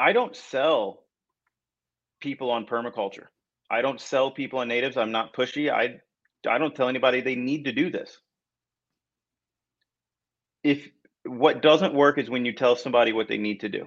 [0.00, 1.04] I don't sell
[2.20, 3.26] people on permaculture.
[3.70, 4.96] I don't sell people on natives.
[4.96, 5.70] I'm not pushy.
[5.70, 6.00] I
[6.48, 8.18] I don't tell anybody they need to do this.
[10.64, 10.88] If
[11.24, 13.86] what doesn't work is when you tell somebody what they need to do.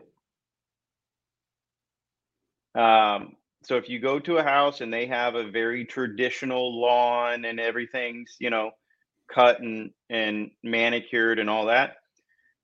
[2.80, 7.44] Um, so if you go to a house and they have a very traditional lawn
[7.46, 8.72] and everything's, you know,
[9.34, 11.96] cut and and manicured and all that,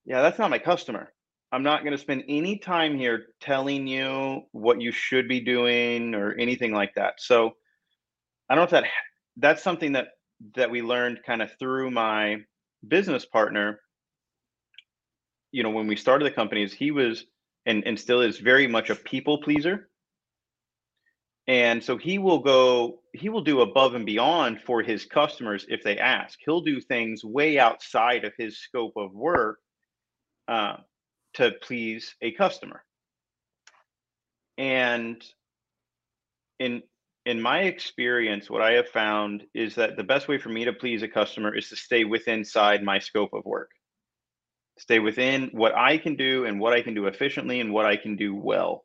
[0.06, 1.12] yeah, that's not my customer.
[1.52, 6.14] I'm not going to spend any time here telling you what you should be doing
[6.14, 7.16] or anything like that.
[7.18, 7.54] So
[8.50, 8.92] I don't know if that
[9.38, 10.10] that's something that
[10.56, 12.38] that we learned kind of through my
[12.88, 13.80] business partner.
[15.52, 17.26] You know, when we started the companies, he was
[17.66, 19.90] and and still is very much a people pleaser.
[21.48, 25.82] And so he will go, he will do above and beyond for his customers if
[25.82, 26.38] they ask.
[26.46, 29.58] He'll do things way outside of his scope of work
[30.48, 30.76] uh,
[31.36, 32.84] to please a customer.
[34.58, 35.24] And
[36.60, 36.84] in
[37.26, 40.74] in my experience, what I have found is that the best way for me to
[40.74, 43.70] please a customer is to stay within inside my scope of work.
[44.80, 47.98] Stay within what I can do and what I can do efficiently and what I
[47.98, 48.84] can do well.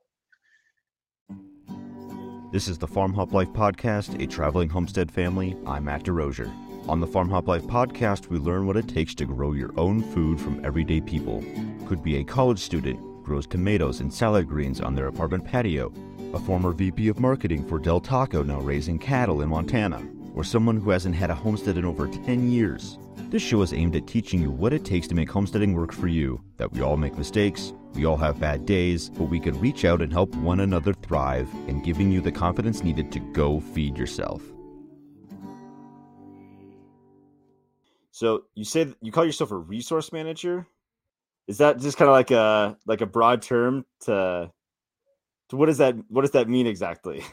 [2.52, 5.56] This is the Farm Hop Life Podcast, a traveling homestead family.
[5.66, 6.52] I'm Matt DeRosier.
[6.86, 10.02] On the Farm Hop Life podcast, we learn what it takes to grow your own
[10.02, 11.42] food from everyday people.
[11.86, 15.90] Could be a college student, grows tomatoes and salad greens on their apartment patio,
[16.34, 20.78] a former VP of marketing for Del Taco now raising cattle in Montana, or someone
[20.78, 22.98] who hasn't had a homestead in over 10 years.
[23.30, 26.08] This show is aimed at teaching you what it takes to make homesteading work for
[26.08, 29.86] you, that we all make mistakes, we all have bad days, but we can reach
[29.86, 33.96] out and help one another thrive, and giving you the confidence needed to go feed
[33.96, 34.53] yourself.
[38.14, 40.68] So you say you call yourself a resource manager.
[41.48, 44.52] Is that just kind of like a like a broad term to
[45.48, 47.24] to what does that what does that mean exactly?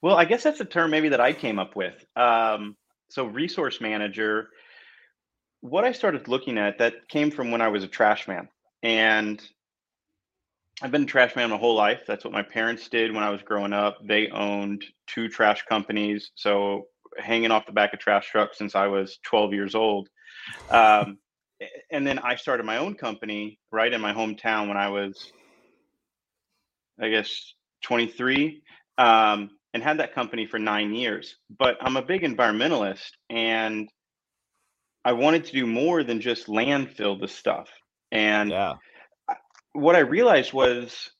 [0.00, 2.06] Well, I guess that's a term maybe that I came up with.
[2.14, 2.76] Um,
[3.08, 4.50] so resource manager.
[5.60, 8.48] What I started looking at that came from when I was a trash man,
[8.84, 9.42] and
[10.80, 12.02] I've been a trash man my whole life.
[12.06, 13.98] That's what my parents did when I was growing up.
[14.04, 16.86] They owned two trash companies, so
[17.18, 20.08] hanging off the back of trash trucks since I was 12 years old.
[20.70, 21.18] Um,
[21.90, 25.32] and then I started my own company right in my hometown when I was,
[27.00, 28.62] I guess, 23,
[28.96, 31.36] um, and had that company for nine years.
[31.58, 33.88] But I'm a big environmentalist, and
[35.04, 37.68] I wanted to do more than just landfill the stuff.
[38.10, 38.74] And yeah.
[39.72, 41.10] what I realized was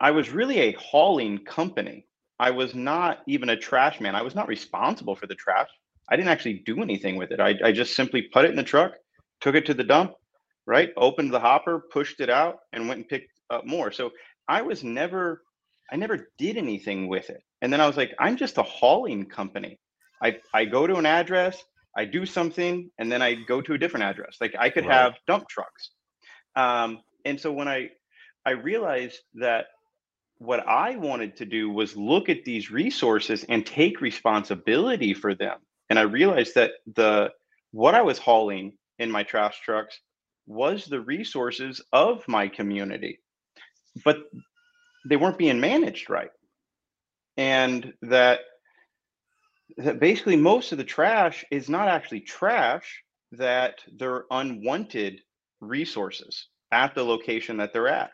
[0.00, 2.06] I was really a hauling company.
[2.38, 4.14] I was not even a trash man.
[4.14, 5.68] I was not responsible for the trash.
[6.08, 7.40] I didn't actually do anything with it.
[7.40, 8.92] I, I just simply put it in the truck,
[9.40, 10.14] took it to the dump,
[10.66, 10.90] right?
[10.96, 13.90] Opened the hopper, pushed it out, and went and picked up more.
[13.90, 14.12] So
[14.46, 15.42] I was never,
[15.90, 17.42] I never did anything with it.
[17.60, 19.78] And then I was like, I'm just a hauling company.
[20.22, 21.62] I, I go to an address,
[21.96, 24.36] I do something, and then I go to a different address.
[24.40, 24.94] Like I could right.
[24.94, 25.90] have dump trucks.
[26.56, 27.90] Um, and so when I
[28.46, 29.66] I realized that
[30.38, 35.58] what I wanted to do was look at these resources and take responsibility for them.
[35.90, 37.32] And I realized that the
[37.72, 39.98] what I was hauling in my trash trucks
[40.46, 43.20] was the resources of my community,
[44.04, 44.24] but
[45.06, 46.30] they weren't being managed right.
[47.36, 48.40] And that
[49.76, 55.20] that basically most of the trash is not actually trash, that they're unwanted
[55.60, 58.12] resources at the location that they're at.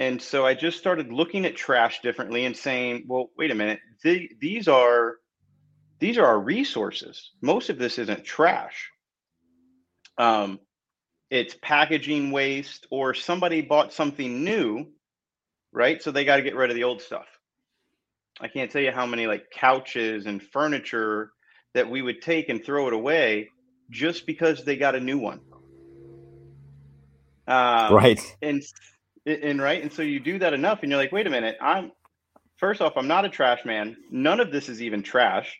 [0.00, 3.80] And so I just started looking at trash differently and saying, well, wait a minute,
[4.02, 5.16] the, these are
[5.98, 7.32] these are our resources.
[7.42, 8.90] Most of this isn't trash.
[10.16, 10.58] Um,
[11.28, 14.86] it's packaging waste or somebody bought something new,
[15.70, 16.02] right?
[16.02, 17.26] So they got to get rid of the old stuff.
[18.40, 21.30] I can't tell you how many like couches and furniture
[21.74, 23.50] that we would take and throw it away
[23.90, 25.40] just because they got a new one.
[27.46, 28.36] Um, right.
[28.40, 28.62] And
[29.26, 29.82] and right?
[29.82, 31.92] And so you do that enough and you're like wait a minute i'm
[32.56, 33.96] first off i'm not a trash man.
[34.10, 35.58] None of this is even trash.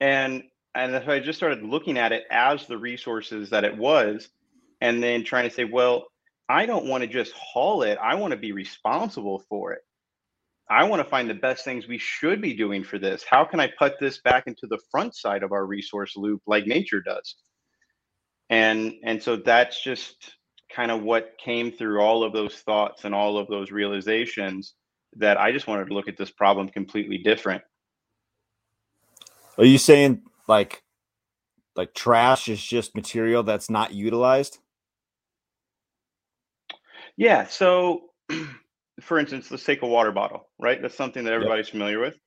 [0.00, 0.44] And
[0.74, 4.28] and if i just started looking at it as the resources that it was
[4.80, 6.06] and then trying to say well
[6.48, 9.82] i don't want to just haul it i want to be responsible for it.
[10.70, 13.24] I want to find the best things we should be doing for this.
[13.28, 16.66] How can i put this back into the front side of our resource loop like
[16.66, 17.36] nature does?
[18.50, 20.36] And and so that's just
[20.74, 24.74] kind of what came through all of those thoughts and all of those realizations
[25.16, 27.62] that I just wanted to look at this problem completely different.
[29.58, 30.82] Are you saying like
[31.76, 34.58] like trash is just material that's not utilized?
[37.16, 37.46] Yeah.
[37.46, 38.10] So,
[39.00, 40.80] for instance, let's take a water bottle, right?
[40.80, 41.72] That's something that everybody's yep.
[41.72, 42.18] familiar with.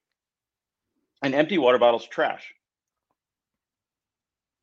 [1.22, 2.54] An empty water bottle is trash.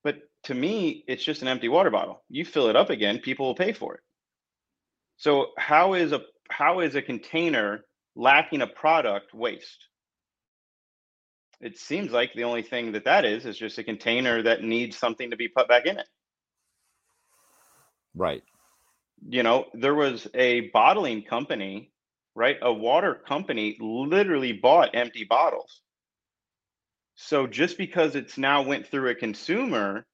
[0.05, 2.22] But to me, it's just an empty water bottle.
[2.28, 4.00] You fill it up again, people will pay for it.
[5.16, 7.84] So how is a how is a container
[8.14, 9.86] lacking a product waste?
[11.60, 14.96] It seems like the only thing that that is is just a container that needs
[14.96, 16.08] something to be put back in it.
[18.14, 18.42] Right.
[19.28, 21.92] You know, there was a bottling company,
[22.34, 22.56] right?
[22.60, 25.80] A water company literally bought empty bottles.
[27.14, 30.04] So just because it's now went through a consumer,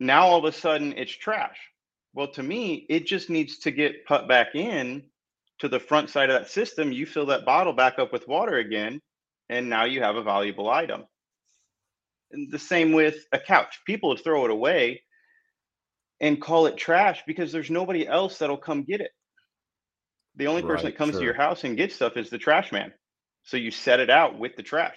[0.00, 1.58] now all of a sudden it's trash.
[2.14, 5.04] Well, to me, it just needs to get put back in
[5.58, 6.92] to the front side of that system.
[6.92, 9.00] You fill that bottle back up with water again,
[9.48, 11.04] and now you have a valuable item.
[12.30, 13.80] And the same with a couch.
[13.86, 15.02] People would throw it away
[16.20, 19.10] and call it trash because there's nobody else that'll come get it.
[20.36, 21.20] The only person right, that comes sure.
[21.20, 22.92] to your house and gets stuff is the trash man.
[23.44, 24.96] So you set it out with the trash.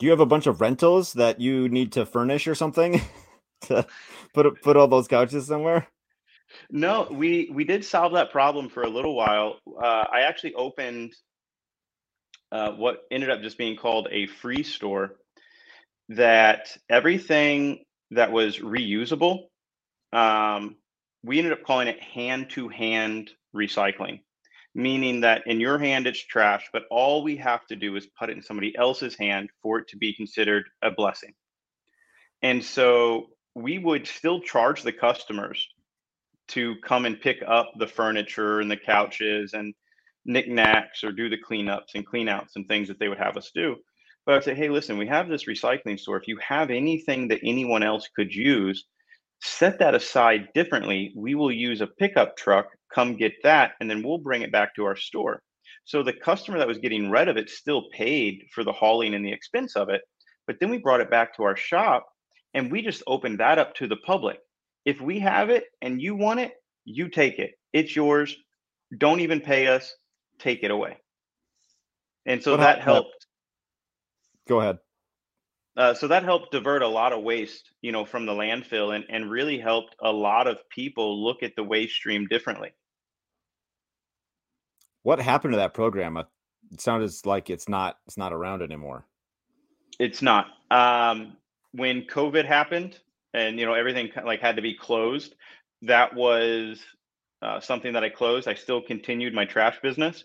[0.00, 3.02] Do you have a bunch of rentals that you need to furnish or something
[3.62, 3.86] to
[4.32, 5.86] put put all those couches somewhere?
[6.70, 9.58] No, we we did solve that problem for a little while.
[9.68, 11.12] Uh, I actually opened
[12.50, 15.16] uh, what ended up just being called a free store
[16.08, 19.48] that everything that was reusable,
[20.14, 20.76] um,
[21.22, 24.22] we ended up calling it hand to hand recycling,
[24.74, 28.30] meaning that in your hand it's trash, but all we have to do is put
[28.30, 31.32] it in somebody else's hand for it to be considered a blessing.
[32.42, 35.66] And so we would still charge the customers
[36.48, 39.74] to come and pick up the furniture and the couches and
[40.24, 43.76] knickknacks or do the cleanups and cleanouts and things that they would have us do.
[44.26, 46.16] But I'd say, hey, listen, we have this recycling store.
[46.16, 48.84] If you have anything that anyone else could use,
[49.42, 51.12] set that aside differently.
[51.16, 54.74] We will use a pickup truck, come get that, and then we'll bring it back
[54.74, 55.42] to our store.
[55.84, 59.24] So the customer that was getting rid of it still paid for the hauling and
[59.24, 60.02] the expense of it.
[60.46, 62.06] But then we brought it back to our shop
[62.54, 64.38] and we just opened that up to the public.
[64.84, 66.52] If we have it and you want it,
[66.84, 67.52] you take it.
[67.72, 68.36] It's yours.
[68.96, 69.94] Don't even pay us
[70.38, 70.96] take it away.
[72.26, 73.26] And so what that helped.
[74.48, 74.78] Go ahead.
[75.76, 79.04] Uh, so that helped divert a lot of waste, you know, from the landfill, and
[79.08, 82.72] and really helped a lot of people look at the waste stream differently.
[85.02, 86.16] What happened to that program?
[86.16, 86.26] It
[86.80, 89.06] sounded like it's not it's not around anymore.
[89.98, 90.46] It's not.
[90.70, 91.36] Um,
[91.72, 92.98] when COVID happened,
[93.34, 95.34] and you know everything like had to be closed,
[95.82, 96.80] that was
[97.42, 98.48] uh, something that I closed.
[98.48, 100.24] I still continued my trash business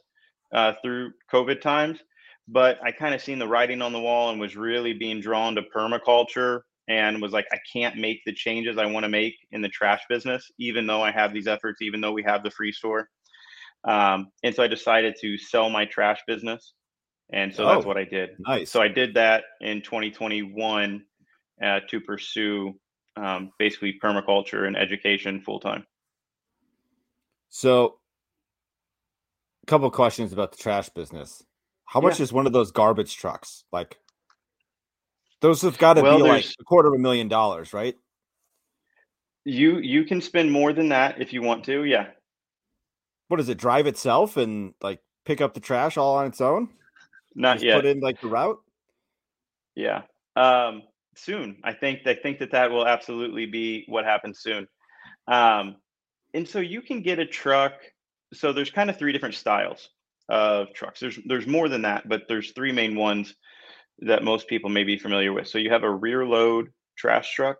[0.53, 1.99] uh, through COVID times,
[2.47, 5.55] but I kind of seen the writing on the wall and was really being drawn
[5.55, 9.61] to permaculture and was like, I can't make the changes I want to make in
[9.61, 12.71] the trash business, even though I have these efforts, even though we have the free
[12.71, 13.09] store.
[13.87, 16.73] Um, and so I decided to sell my trash business.
[17.31, 18.31] And so oh, that's what I did.
[18.39, 18.71] Nice.
[18.71, 21.03] So I did that in 2021
[21.63, 22.73] uh, to pursue
[23.17, 25.85] um, basically permaculture and education full time.
[27.49, 27.99] So,
[29.63, 31.43] a couple questions about the trash business.
[31.85, 32.23] How much yeah.
[32.23, 33.63] is one of those garbage trucks?
[33.71, 33.97] Like,
[35.41, 37.95] those have got to well, be like a quarter of a million dollars, right?
[39.45, 41.85] You you can spend more than that if you want to.
[41.85, 42.07] Yeah.
[43.27, 46.69] What does it drive itself and like pick up the trash all on its own?
[47.33, 47.75] Not Just yet.
[47.75, 48.59] Put in like the route.
[49.75, 50.03] Yeah.
[50.35, 50.83] Um,
[51.15, 51.57] soon.
[51.63, 54.67] I think I think that that will absolutely be what happens soon.
[55.27, 55.77] Um,
[56.33, 57.73] and so you can get a truck.
[58.33, 59.89] So there's kind of three different styles
[60.29, 60.99] of trucks.
[60.99, 63.33] There's there's more than that, but there's three main ones
[63.99, 65.47] that most people may be familiar with.
[65.47, 67.57] So you have a rear load trash truck,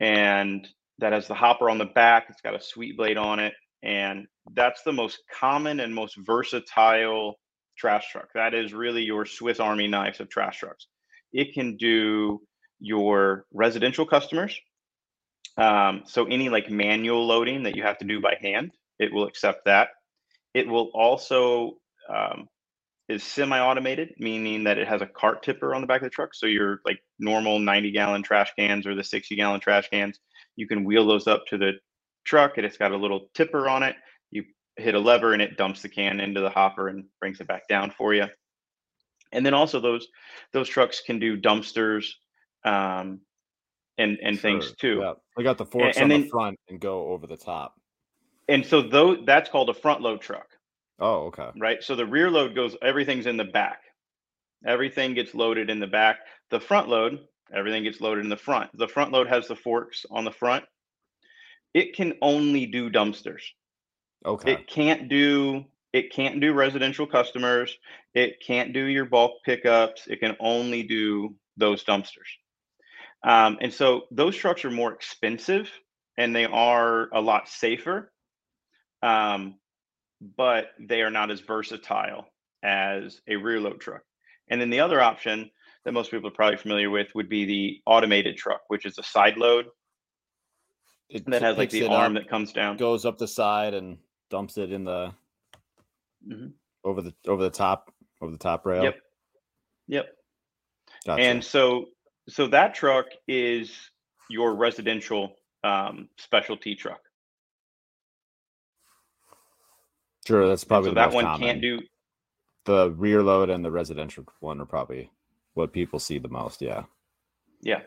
[0.00, 0.66] and
[0.98, 2.26] that has the hopper on the back.
[2.28, 7.34] It's got a sweep blade on it, and that's the most common and most versatile
[7.76, 8.28] trash truck.
[8.34, 10.86] That is really your Swiss Army knives of trash trucks.
[11.32, 12.40] It can do
[12.80, 14.58] your residential customers.
[15.56, 19.26] Um, so any like manual loading that you have to do by hand, it will
[19.26, 19.88] accept that.
[20.54, 21.74] It will also
[22.12, 22.48] um,
[23.08, 26.34] is semi-automated, meaning that it has a cart tipper on the back of the truck.
[26.34, 30.18] So your like normal 90-gallon trash cans or the 60-gallon trash cans,
[30.56, 31.72] you can wheel those up to the
[32.24, 33.96] truck, and it's got a little tipper on it.
[34.30, 34.44] You
[34.76, 37.68] hit a lever, and it dumps the can into the hopper and brings it back
[37.68, 38.26] down for you.
[39.32, 40.06] And then also those
[40.52, 42.06] those trucks can do dumpsters
[42.64, 43.20] um,
[43.98, 44.42] and and sure.
[44.42, 45.00] things too.
[45.02, 45.14] Yeah.
[45.36, 47.74] We got the forks and, and on then, the front and go over the top.
[48.48, 50.46] And so though that's called a front load truck.
[51.00, 51.48] Oh, okay.
[51.58, 51.82] Right.
[51.82, 53.80] So the rear load goes everything's in the back.
[54.66, 56.18] Everything gets loaded in the back.
[56.50, 57.18] The front load,
[57.52, 58.70] everything gets loaded in the front.
[58.74, 60.64] The front load has the forks on the front.
[61.74, 63.42] It can only do dumpsters.
[64.24, 64.52] Okay.
[64.52, 67.78] It can't do it can't do residential customers.
[68.14, 70.08] It can't do your bulk pickups.
[70.08, 72.30] It can only do those dumpsters.
[73.22, 75.70] Um, and so those trucks are more expensive
[76.18, 78.12] and they are a lot safer,
[79.02, 79.54] um,
[80.36, 82.26] but they are not as versatile
[82.64, 84.02] as a rear load truck.
[84.48, 85.48] And then the other option
[85.84, 89.02] that most people are probably familiar with would be the automated truck, which is a
[89.04, 89.66] side load
[91.10, 92.76] It that has like the arm up, that comes down.
[92.76, 93.98] goes up the side and
[94.30, 95.14] dumps it in the
[96.26, 96.52] Mhm.
[96.82, 98.84] over the over the top over the top rail.
[98.84, 99.00] Yep.
[99.88, 100.16] Yep.
[101.06, 101.22] Gotcha.
[101.22, 101.86] And so
[102.28, 103.90] so that truck is
[104.30, 107.00] your residential um, specialty truck.
[110.26, 111.40] sure, that's probably so that one common.
[111.48, 111.80] can't do
[112.64, 115.10] the rear load and the residential one are probably
[115.52, 116.62] what people see the most.
[116.62, 116.84] Yeah.
[117.60, 117.82] Yeah.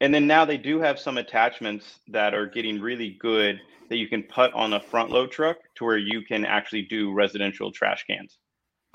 [0.00, 4.08] And then now they do have some attachments that are getting really good that you
[4.08, 8.04] can put on a front load truck to where you can actually do residential trash
[8.04, 8.38] cans.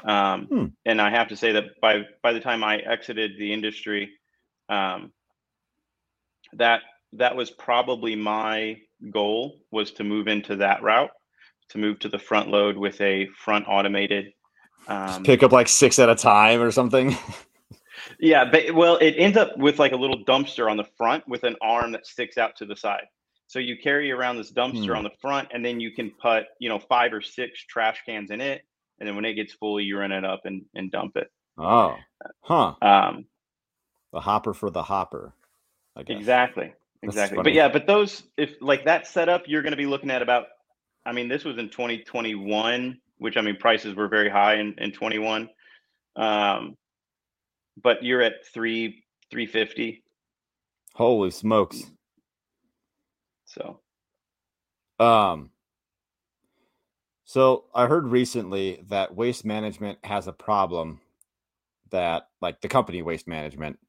[0.05, 0.65] Um, Hmm.
[0.85, 4.11] And I have to say that by by the time I exited the industry,
[4.69, 5.11] um,
[6.53, 6.81] that
[7.13, 8.77] that was probably my
[9.11, 11.11] goal was to move into that route,
[11.69, 14.33] to move to the front load with a front automated.
[14.87, 17.15] Um, pick up like six at a time or something.
[18.19, 21.43] Yeah, but well, it ends up with like a little dumpster on the front with
[21.43, 23.05] an arm that sticks out to the side.
[23.47, 24.97] So you carry around this dumpster Hmm.
[24.97, 28.31] on the front, and then you can put, you know, five or six trash cans
[28.31, 28.63] in it,
[28.99, 31.31] and then when it gets full, you run it up and, and dump it.
[31.57, 31.95] oh.
[32.41, 32.73] Huh.
[32.81, 33.25] Um,
[34.11, 35.33] The hopper for the hopper.
[35.97, 37.43] Exactly, exactly.
[37.43, 40.45] But yeah, but those, if like that setup, you're going to be looking at about.
[41.05, 44.91] I mean, this was in 2021, which I mean, prices were very high in in
[44.93, 45.49] 21.
[46.15, 46.77] Um,
[47.81, 50.03] but you're at three 350.
[50.93, 51.83] Holy smokes.
[53.45, 53.81] So
[54.99, 55.49] Um
[57.25, 60.99] so I heard recently that waste management has a problem
[61.89, 63.79] that like the company waste management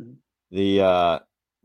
[0.00, 0.18] Mhm.
[0.50, 1.18] the uh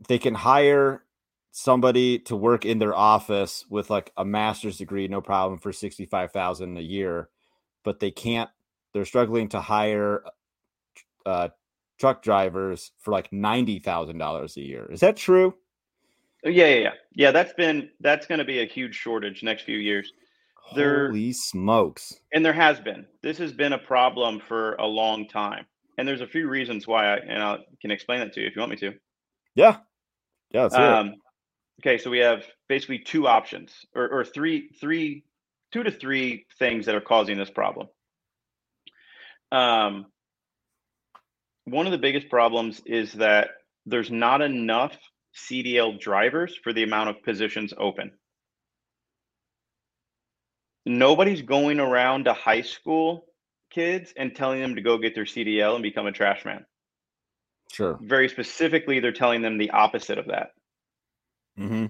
[0.08, 1.04] they can hire
[1.52, 6.76] somebody to work in their office with like a master's degree no problem for 65,000
[6.78, 7.28] a year
[7.84, 8.50] but they can't
[8.92, 10.24] they're struggling to hire
[11.26, 11.48] uh
[12.00, 14.90] truck drivers for like $90,000 a year.
[14.90, 15.54] Is that true?
[16.42, 16.92] Yeah, yeah, yeah.
[17.12, 20.12] Yeah, that's been that's going to be a huge shortage next few years.
[20.74, 22.14] There- Holy smokes.
[22.32, 23.04] And there has been.
[23.22, 25.66] This has been a problem for a long time.
[25.98, 28.56] And there's a few reasons why I and I can explain that to you if
[28.56, 28.94] you want me to.
[29.54, 29.76] Yeah.
[30.50, 30.92] Yeah, let's hear it.
[30.92, 31.14] Um,
[31.82, 35.24] okay, so we have basically two options or, or three three
[35.72, 37.88] two to three things that are causing this problem.
[39.52, 40.06] Um,
[41.70, 43.48] one of the biggest problems is that
[43.86, 44.96] there's not enough
[45.48, 48.12] CDL drivers for the amount of positions open.
[50.84, 53.26] Nobody's going around to high school
[53.70, 56.64] kids and telling them to go get their CDL and become a trash man.
[57.70, 57.98] Sure.
[58.02, 60.48] Very specifically, they're telling them the opposite of that,
[61.58, 61.86] Mm-hmm.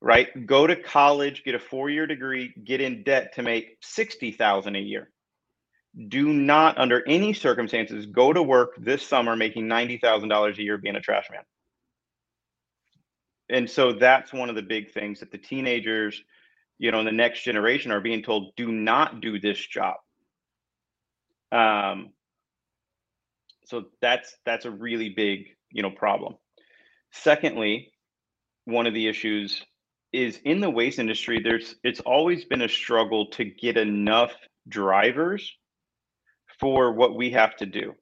[0.00, 0.46] right?
[0.46, 5.10] Go to college, get a four-year degree, get in debt to make 60,000 a year.
[6.08, 10.96] Do not under any circumstances go to work this summer making $90,000 a year being
[10.96, 11.42] a trash man.
[13.48, 16.20] And so that's one of the big things that the teenagers,
[16.78, 19.96] you know, in the next generation are being told do not do this job.
[21.52, 22.10] Um
[23.66, 26.36] so that's that's a really big, you know, problem.
[27.12, 27.92] Secondly,
[28.64, 29.64] one of the issues
[30.12, 34.32] is in the waste industry there's it's always been a struggle to get enough
[34.68, 35.52] drivers
[36.58, 37.94] for what we have to do.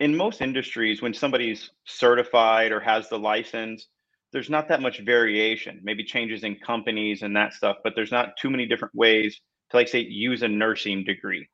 [0.00, 3.86] In most industries when somebody's certified or has the license,
[4.32, 8.36] there's not that much variation, maybe changes in companies and that stuff, but there's not
[8.36, 9.40] too many different ways
[9.70, 11.48] to like say use a nursing degree,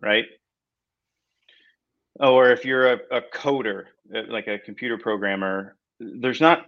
[0.00, 0.24] right?
[2.20, 3.84] Or if you're a, a coder,
[4.14, 6.66] uh, like a computer programmer, there's not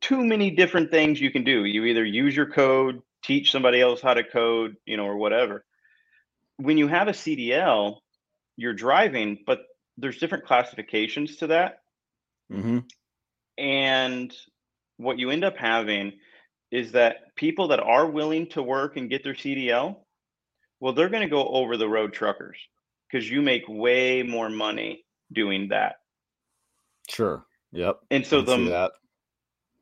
[0.00, 1.64] too many different things you can do.
[1.64, 5.64] You either use your code, teach somebody else how to code, you know, or whatever.
[6.60, 7.98] When you have a CDL,
[8.56, 9.62] you're driving, but
[9.96, 11.80] there's different classifications to that.
[12.52, 12.80] Mm-hmm.
[13.58, 14.34] And
[14.96, 16.12] what you end up having
[16.70, 19.96] is that people that are willing to work and get their CDL,
[20.78, 22.58] well, they're going to go over the road truckers
[23.10, 25.96] because you make way more money doing that.
[27.08, 27.44] Sure.
[27.72, 28.00] Yep.
[28.10, 28.92] And so I can see the that.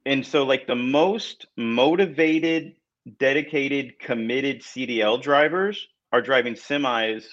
[0.06, 2.74] and so like the most motivated,
[3.18, 7.24] dedicated, committed CDL drivers are driving semis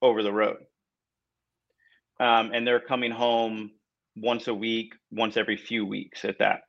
[0.00, 0.58] over the road.
[2.20, 3.72] Um, and they're coming home
[4.16, 6.60] once a week, once every few weeks at that.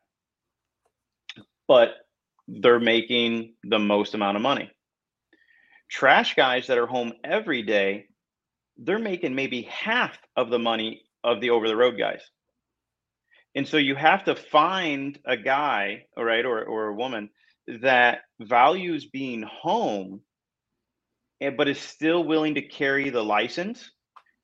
[1.67, 1.89] But
[2.47, 4.71] they're making the most amount of money.
[5.89, 8.05] Trash guys that are home every day,
[8.77, 12.21] they're making maybe half of the money of the over the road guys.
[13.55, 17.29] And so you have to find a guy, all right, or, or a woman
[17.81, 20.21] that values being home,
[21.43, 23.91] eh, but is still willing to carry the license,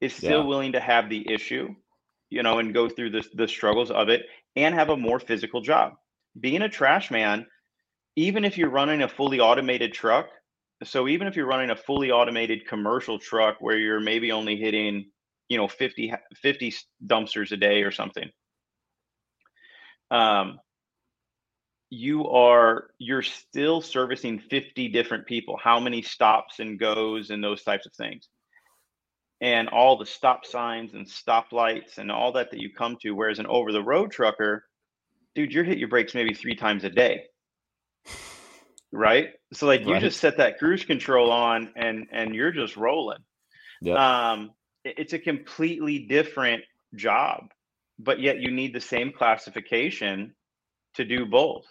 [0.02, 0.46] is still yeah.
[0.46, 1.74] willing to have the issue,
[2.30, 4.26] you know, and go through the, the struggles of it
[4.56, 5.94] and have a more physical job.
[6.40, 7.46] Being a trash man,
[8.16, 10.28] even if you're running a fully automated truck,
[10.84, 15.10] so even if you're running a fully automated commercial truck where you're maybe only hitting,
[15.50, 16.74] you know, 50, 50
[17.06, 18.30] dumpsters a day or something,
[20.12, 20.60] um,
[21.90, 25.58] you are you're still servicing 50 different people.
[25.62, 28.30] How many stops and goes and those types of things.
[29.42, 33.40] And all the stop signs and stoplights and all that that you come to whereas
[33.40, 34.66] an over the road trucker
[35.34, 37.24] dude you're hit your brakes maybe three times a day.
[38.92, 39.30] Right?
[39.54, 39.96] So like right.
[39.96, 43.20] you just set that cruise control on and and you're just rolling.
[43.82, 44.32] Yeah.
[44.32, 44.52] um
[44.84, 46.64] it's a completely different
[46.96, 47.50] job
[47.98, 50.34] but yet you need the same classification
[50.96, 51.66] to do both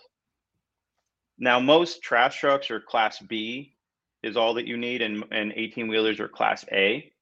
[1.39, 3.77] now, most trash trucks are class B
[4.23, 7.13] is all that you need, and, and 18 wheelers are class A.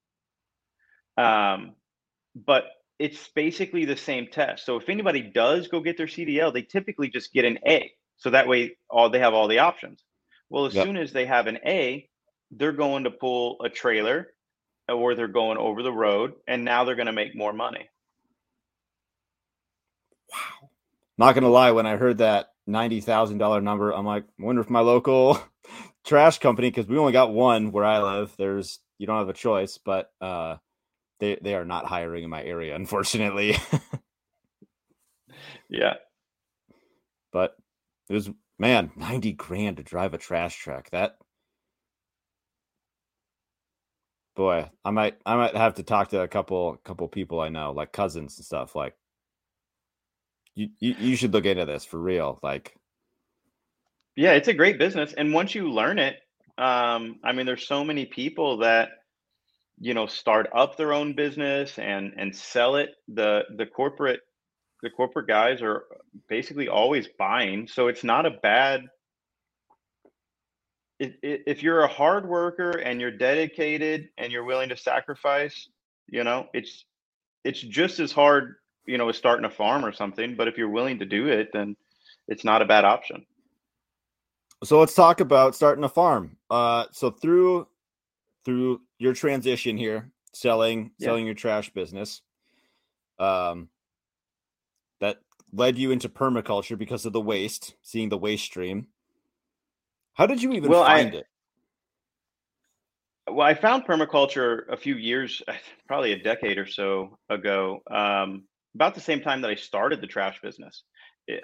[1.18, 1.74] Um,
[2.34, 2.64] but
[2.98, 4.64] it's basically the same test.
[4.64, 7.92] So if anybody does go get their CDL, they typically just get an A.
[8.16, 10.02] So that way all they have all the options.
[10.48, 10.86] Well, as yep.
[10.86, 12.08] soon as they have an A,
[12.50, 14.28] they're going to pull a trailer
[14.88, 17.88] or they're going over the road and now they're going to make more money.
[20.32, 20.70] Wow.
[21.18, 23.92] Not going to lie, when I heard that ninety thousand dollar number.
[23.92, 25.38] I'm like, I wonder if my local
[26.04, 28.34] trash company, because we only got one where I live.
[28.38, 30.56] There's you don't have a choice, but uh,
[31.20, 33.56] they they are not hiring in my area, unfortunately.
[35.68, 35.94] yeah,
[37.32, 37.56] but
[38.08, 40.90] it was man ninety grand to drive a trash truck.
[40.90, 41.16] That
[44.36, 47.72] boy, I might I might have to talk to a couple couple people I know,
[47.72, 48.74] like cousins and stuff.
[48.76, 48.94] Like
[50.56, 52.40] you, you should look into this for real.
[52.42, 52.74] Like,
[54.16, 56.16] yeah, it's a great business, and once you learn it,
[56.58, 58.88] um, I mean, there's so many people that
[59.78, 62.90] you know start up their own business and and sell it.
[63.08, 64.20] The the corporate
[64.82, 65.84] the corporate guys are
[66.28, 68.82] basically always buying, so it's not a bad.
[70.98, 75.68] if you're a hard worker and you're dedicated and you're willing to sacrifice,
[76.08, 76.86] you know, it's
[77.44, 78.54] it's just as hard
[78.86, 80.36] you know, is starting a farm or something.
[80.36, 81.76] But if you're willing to do it, then
[82.28, 83.24] it's not a bad option.
[84.64, 86.36] So let's talk about starting a farm.
[86.50, 87.68] Uh, so through
[88.44, 91.06] through your transition here, selling yeah.
[91.06, 92.22] selling your trash business,
[93.18, 93.68] um,
[95.00, 95.18] that
[95.52, 98.86] led you into permaculture because of the waste, seeing the waste stream.
[100.14, 101.26] How did you even well, find I, it?
[103.28, 105.42] Well, I found permaculture a few years,
[105.88, 107.82] probably a decade or so ago.
[107.90, 108.44] Um,
[108.76, 110.82] about the same time that I started the trash business.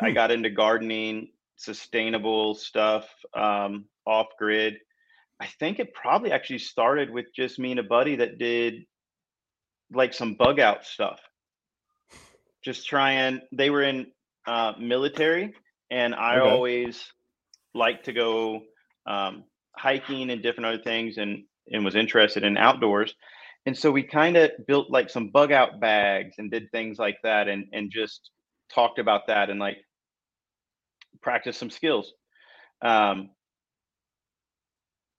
[0.00, 0.14] I hmm.
[0.14, 4.76] got into gardening, sustainable stuff, um, off grid.
[5.40, 8.84] I think it probably actually started with just me and a buddy that did
[9.92, 11.20] like some bug out stuff.
[12.62, 14.08] Just trying, they were in
[14.46, 15.54] uh, military,
[15.90, 16.50] and I okay.
[16.50, 17.02] always
[17.74, 18.60] like to go
[19.06, 19.44] um,
[19.76, 23.14] hiking and different other things and, and was interested in outdoors
[23.66, 27.18] and so we kind of built like some bug out bags and did things like
[27.22, 28.30] that and and just
[28.74, 29.78] talked about that and like
[31.20, 32.12] practice some skills.
[32.82, 33.30] Um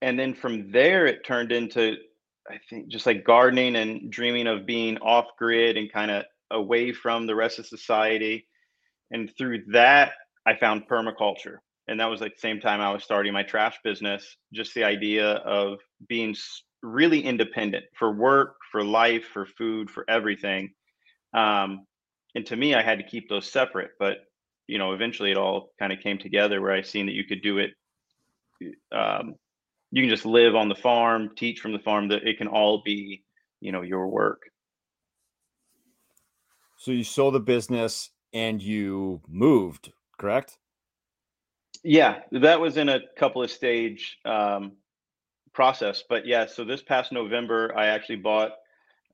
[0.01, 1.95] and then from there it turned into
[2.49, 6.91] i think just like gardening and dreaming of being off grid and kind of away
[6.91, 8.45] from the rest of society.
[9.11, 10.13] And through that
[10.45, 11.57] i found permaculture.
[11.87, 14.35] And that was like the same time i was starting my trash business.
[14.53, 15.79] Just the idea of
[16.09, 16.35] being
[16.83, 20.73] really independent for work, for life, for food, for everything.
[21.33, 21.87] Um,
[22.35, 23.91] and to me, I had to keep those separate.
[23.97, 24.17] But
[24.67, 27.41] you know, eventually, it all kind of came together where I seen that you could
[27.41, 27.71] do it.
[28.91, 29.35] Um,
[29.91, 32.09] you can just live on the farm, teach from the farm.
[32.09, 33.23] That it can all be,
[33.61, 34.41] you know, your work.
[36.77, 40.57] So you sold the business and you moved, correct?
[41.83, 44.73] Yeah, that was in a couple of stage um,
[45.53, 46.03] process.
[46.07, 48.51] But yeah, so this past November, I actually bought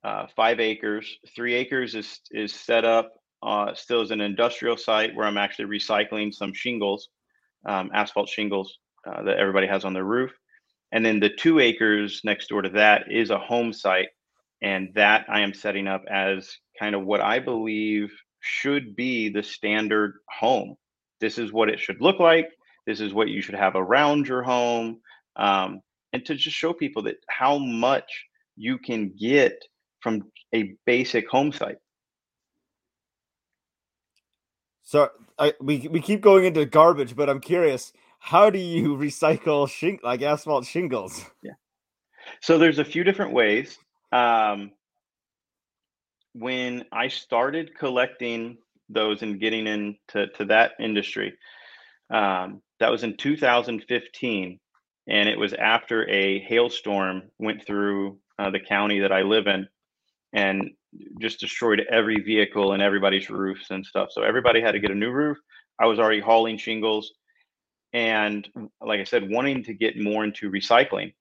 [0.02, 1.18] uh, five acres.
[1.34, 5.66] Three acres is is set up uh, still as an industrial site where I'm actually
[5.66, 7.08] recycling some shingles,
[7.66, 10.32] um, asphalt shingles uh, that everybody has on their roof.
[10.92, 14.08] And then the two acres next door to that is a home site,
[14.60, 19.42] and that I am setting up as kind of what I believe should be the
[19.42, 20.74] standard home.
[21.20, 22.48] This is what it should look like.
[22.86, 25.00] This is what you should have around your home.
[25.36, 25.80] Um,
[26.12, 29.62] and to just show people that how much you can get
[30.00, 30.22] from
[30.54, 31.78] a basic home site.
[34.82, 39.68] So I, we we keep going into garbage, but I'm curious, how do you recycle
[39.68, 41.24] shing like asphalt shingles?
[41.42, 41.52] Yeah.
[42.40, 43.78] So there's a few different ways.
[44.12, 44.72] Um,
[46.32, 51.34] when I started collecting those and getting into to that industry,
[52.10, 54.58] um, that was in 2015,
[55.10, 59.68] and it was after a hailstorm went through uh, the county that I live in,
[60.32, 60.70] and
[61.20, 64.08] just destroyed every vehicle and everybody's roofs and stuff.
[64.12, 65.36] So everybody had to get a new roof.
[65.78, 67.12] I was already hauling shingles,
[67.92, 68.48] and
[68.80, 71.12] like I said, wanting to get more into recycling.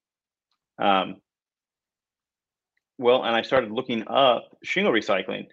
[0.78, 1.18] Um,
[3.00, 5.48] well, and I started looking up shingle recycling.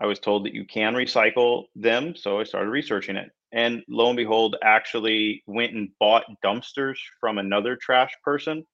[0.00, 3.30] I was told that you can recycle them, so I started researching it.
[3.52, 8.64] And lo and behold, actually went and bought dumpsters from another trash person.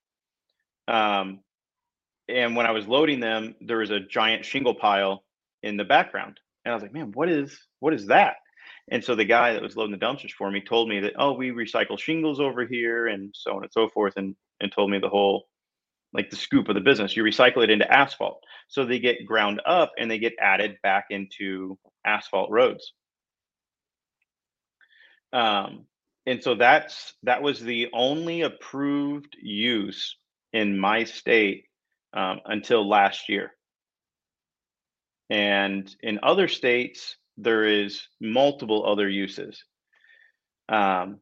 [0.89, 1.41] Um,
[2.29, 5.25] and when I was loading them, there was a giant shingle pile
[5.63, 8.37] in the background, and I was like, "Man, what is what is that?"
[8.91, 11.33] And so the guy that was loading the dumpsters for me told me that, "Oh,
[11.33, 14.99] we recycle shingles over here, and so on and so forth," and and told me
[14.99, 15.47] the whole
[16.13, 17.17] like the scoop of the business.
[17.17, 18.43] You recycle it into asphalt.
[18.69, 22.93] So they get ground up and they get added back into asphalt roads.
[25.35, 25.87] Um,
[26.27, 30.17] and so that's that was the only approved use
[30.53, 31.65] in my state
[32.15, 33.51] um, until last year.
[35.29, 39.63] And in other states, there is multiple other uses.
[40.69, 41.19] Um,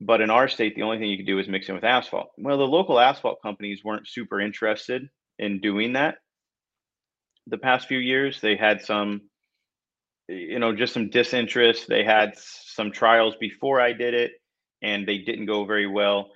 [0.00, 2.30] but in our state, the only thing you could do is mix in with asphalt.
[2.36, 6.16] Well, the local asphalt companies weren't super interested in doing that.
[7.46, 9.22] The past few years, they had some,
[10.28, 11.88] you know, just some disinterest.
[11.88, 14.32] They had some trials before I did it,
[14.82, 16.30] and they didn't go very well.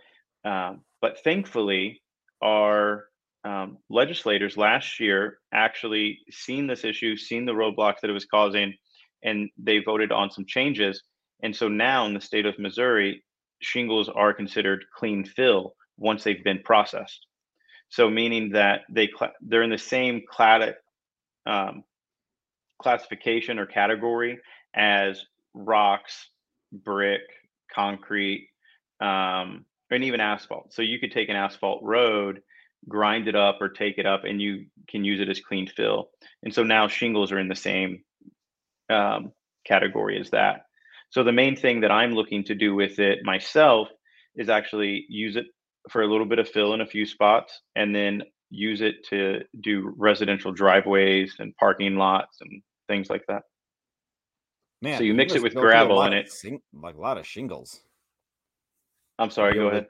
[0.45, 2.03] Um, but thankfully,
[2.43, 3.05] our
[3.45, 8.75] um, legislators last year actually seen this issue, seen the roadblocks that it was causing,
[9.23, 11.03] and they voted on some changes.
[11.43, 13.23] And so now in the state of Missouri,
[13.61, 17.27] shingles are considered clean fill once they've been processed.
[17.89, 20.77] So meaning that they they're in the same clad,
[21.47, 21.85] um,
[22.83, 24.39] classification or category
[24.75, 26.29] as rocks,
[26.73, 27.23] brick,
[27.75, 28.49] concrete,
[29.01, 30.73] um, and even asphalt.
[30.73, 32.41] So you could take an asphalt road,
[32.89, 36.11] grind it up or take it up, and you can use it as clean fill.
[36.43, 38.03] And so now shingles are in the same
[38.91, 39.33] um,
[39.67, 40.63] category as that.
[41.11, 43.89] So the main thing that I'm looking to do with it myself
[44.35, 45.45] is actually use it
[45.91, 49.41] for a little bit of fill in a few spots and then use it to
[49.61, 53.43] do residential driveways and parking lots and things like that.
[54.81, 57.81] Man, so you mix it with gravel and it sing- like a lot of shingles.
[59.19, 59.87] I'm sorry, go ahead.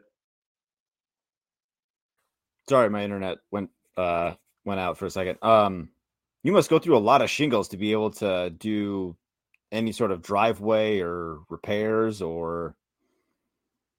[2.69, 5.43] Sorry, my internet went uh went out for a second.
[5.43, 5.91] Um
[6.43, 9.17] you must go through a lot of shingles to be able to do
[9.71, 12.75] any sort of driveway or repairs or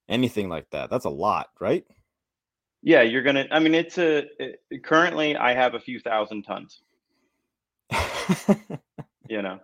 [0.08, 0.89] anything like that.
[0.89, 1.86] That's a lot, right?
[2.84, 3.47] Yeah, you're gonna.
[3.49, 4.25] I mean, it's a.
[4.39, 6.82] It, currently, I have a few thousand tons.
[9.29, 9.59] You know.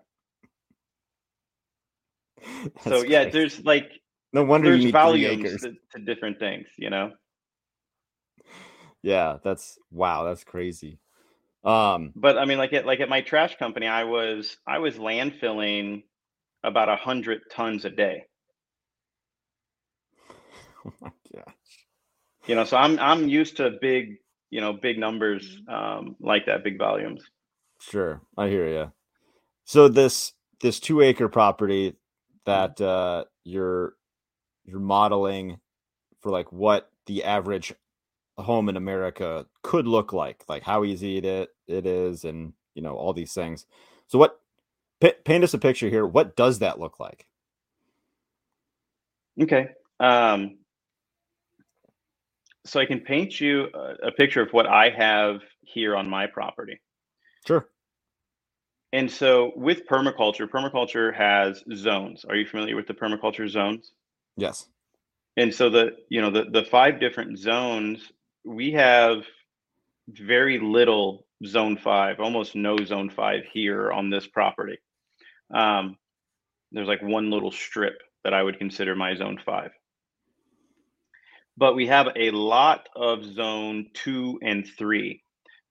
[2.63, 3.37] That's so yeah, crazy.
[3.37, 3.91] there's like
[4.33, 6.67] no wonder there's you volumes to, to different things.
[6.77, 7.11] You know.
[9.01, 10.25] Yeah, that's wow.
[10.25, 10.99] That's crazy.
[11.63, 14.95] Um, but I mean, like at like at my trash company, I was I was
[14.95, 16.03] landfilling
[16.63, 18.25] about a hundred tons a day.
[20.85, 21.85] Oh my gosh!
[22.47, 24.15] You know, so I'm I'm used to big,
[24.49, 27.21] you know, big numbers um, like that, big volumes.
[27.79, 28.91] Sure, I hear you.
[29.65, 31.95] So this this two acre property
[32.45, 33.95] that uh, you're
[34.65, 35.59] you're modeling
[36.21, 37.73] for like what the average
[38.37, 42.95] home in America could look like, like how easy it it is, and you know
[42.95, 43.65] all these things.
[44.07, 44.39] So, what
[45.01, 46.05] p- paint us a picture here?
[46.05, 47.27] What does that look like?
[49.41, 50.57] Okay, um,
[52.65, 56.27] so I can paint you a, a picture of what I have here on my
[56.27, 56.81] property.
[57.47, 57.67] Sure.
[58.91, 62.25] And so, with permaculture, permaculture has zones.
[62.25, 63.91] Are you familiar with the permaculture zones?
[64.35, 64.67] Yes.
[65.37, 68.11] And so the you know the the five different zones
[68.45, 69.23] we have
[70.07, 74.77] very little zone five, almost no zone five here on this property.
[75.53, 75.97] Um,
[76.71, 79.71] there's like one little strip that I would consider my zone five.
[81.57, 85.23] But we have a lot of zone two and three.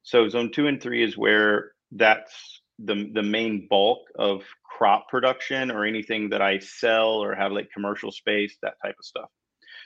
[0.08, 5.70] So zone two and three is where that's the the main bulk of crop production
[5.70, 9.28] or anything that I sell or have like commercial space, that type of stuff.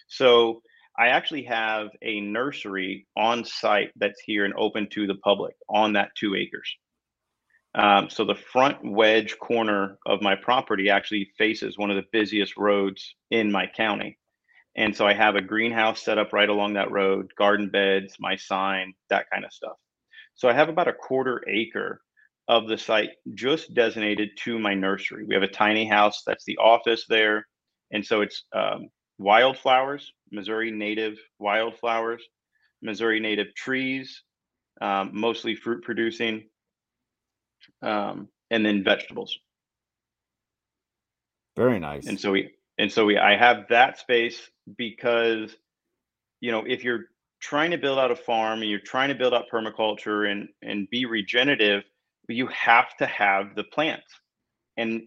[0.06, 0.62] So
[0.96, 5.94] I actually have a nursery on site that's here and open to the public on
[5.94, 6.72] that two acres.
[7.74, 12.56] Um, so the front wedge corner of my property actually faces one of the busiest
[12.56, 14.18] roads in my county.
[14.76, 18.36] And so I have a greenhouse set up right along that road, garden beds, my
[18.36, 19.78] sign, that kind of stuff.
[20.34, 22.00] So I have about a quarter acre
[22.48, 25.24] of the site just designated to my nursery.
[25.24, 27.46] We have a tiny house that's the office there.
[27.92, 32.22] And so it's um, wildflowers, Missouri native wildflowers,
[32.82, 34.22] Missouri native trees,
[34.80, 36.48] um, mostly fruit producing,
[37.82, 39.38] um, and then vegetables.
[41.56, 42.06] Very nice.
[42.06, 44.40] And so we and so we I have that space
[44.76, 45.54] because
[46.40, 47.04] you know if you're
[47.42, 50.88] trying to build out a farm and you're trying to build out permaculture and and
[50.90, 51.82] be regenerative,
[52.28, 54.06] you have to have the plants.
[54.76, 55.02] And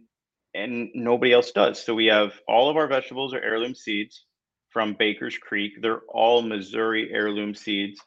[0.53, 1.83] and nobody else does.
[1.83, 4.25] So we have all of our vegetables are heirloom seeds
[4.69, 5.73] from Baker's Creek.
[5.81, 7.99] They're all Missouri heirloom seeds.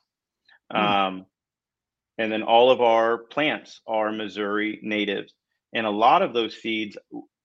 [0.73, 0.79] Mm.
[0.79, 1.27] Um,
[2.19, 5.35] and then all of our plants are Missouri natives.
[5.75, 6.97] And a lot of those seeds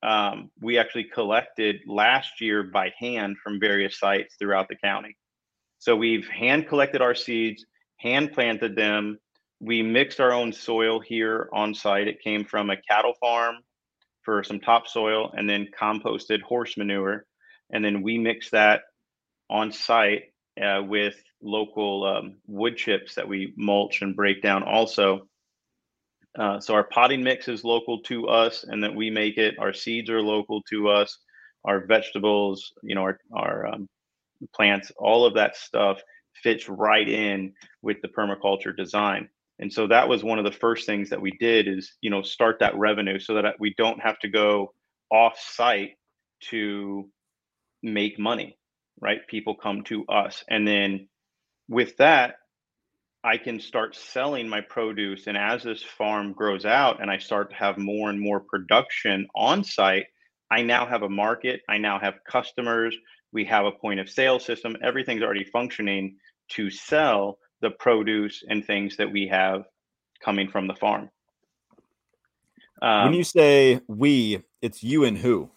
[0.04, 5.16] um, we actually collected last year by hand from various sites throughout the county.
[5.84, 7.66] So we've hand collected our seeds,
[7.98, 9.20] hand planted them.
[9.60, 12.08] We mixed our own soil here on site.
[12.08, 13.58] It came from a cattle farm
[14.22, 17.26] for some topsoil and then composted horse manure.
[17.74, 18.84] And then we mix that
[19.50, 20.32] on site
[20.64, 25.28] uh, with local um, wood chips that we mulch and break down also.
[26.40, 29.60] Uh, so our potting mix is local to us and that we make it.
[29.60, 31.18] Our seeds are local to us.
[31.66, 33.90] Our vegetables, you know, our, our um,
[34.56, 36.02] plants, all of that stuff
[36.42, 39.30] fits right in with the permaculture design.
[39.60, 42.22] And so that was one of the first things that we did is, you know,
[42.22, 44.74] start that revenue so that we don't have to go
[45.12, 45.92] off site
[46.50, 47.10] to
[47.82, 48.58] make money,
[49.00, 49.26] right?
[49.28, 50.44] People come to us.
[50.50, 51.08] And then
[51.70, 52.36] with that,
[53.24, 55.28] I can start selling my produce.
[55.28, 59.28] And as this farm grows out and I start to have more and more production
[59.36, 60.08] on site,
[60.52, 61.62] I now have a market.
[61.70, 62.96] I now have customers.
[63.34, 64.78] We have a point of sale system.
[64.82, 66.18] Everything's already functioning
[66.50, 69.66] to sell the produce and things that we have
[70.24, 71.10] coming from the farm.
[72.82, 75.50] Um, when you say we, it's you and who?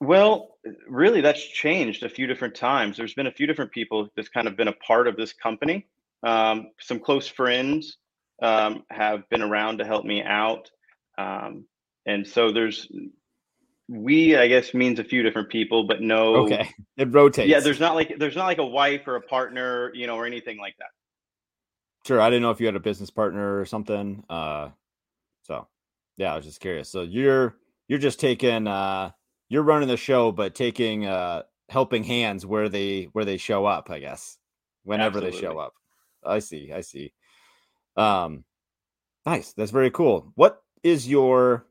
[0.00, 0.56] Well,
[0.88, 2.96] really, that's changed a few different times.
[2.96, 5.86] There's been a few different people that's kind of been a part of this company.
[6.22, 7.96] Um, some close friends
[8.42, 10.70] um, have been around to help me out.
[11.18, 11.64] Um,
[12.06, 12.88] and so there's
[13.90, 17.48] we i guess means a few different people but no okay it rotates.
[17.48, 20.26] yeah there's not like there's not like a wife or a partner you know or
[20.26, 20.86] anything like that.
[22.06, 24.68] Sure i didn't know if you had a business partner or something uh
[25.42, 25.66] so
[26.16, 26.88] yeah i was just curious.
[26.88, 27.56] So you're
[27.88, 29.10] you're just taking uh
[29.48, 33.90] you're running the show but taking uh helping hands where they where they show up
[33.90, 34.38] i guess
[34.84, 35.40] whenever Absolutely.
[35.40, 35.74] they show up.
[36.24, 37.12] I see i see.
[37.96, 38.44] Um
[39.26, 40.30] nice that's very cool.
[40.36, 41.66] What is your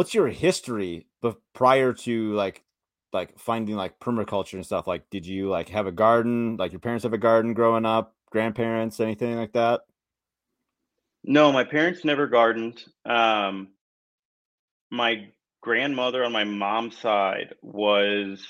[0.00, 2.64] what's your history but prior to like
[3.12, 4.86] like finding like permaculture and stuff?
[4.86, 6.56] Like did you like have a garden?
[6.56, 8.14] Like your parents have a garden growing up?
[8.32, 8.98] Grandparents?
[8.98, 9.82] Anything like that?
[11.22, 12.82] No my parents never gardened.
[13.04, 13.68] Um
[14.90, 15.28] my
[15.60, 18.42] grandmother on my mom's side was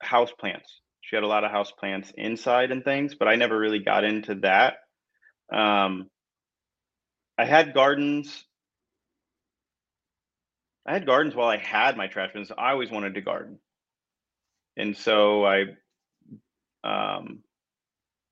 [0.00, 0.80] house plants.
[1.02, 4.02] She had a lot of house plants inside and things but i never really got
[4.02, 4.76] into that.
[5.52, 6.08] Um
[7.36, 8.46] i had gardens
[10.88, 12.50] I had gardens while I had my trash bins.
[12.56, 13.58] I always wanted to garden,
[14.78, 15.64] and so I
[16.82, 17.40] um,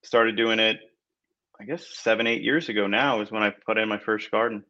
[0.02, 0.78] started doing it.
[1.60, 4.64] I guess seven, eight years ago now is when I put in my first garden.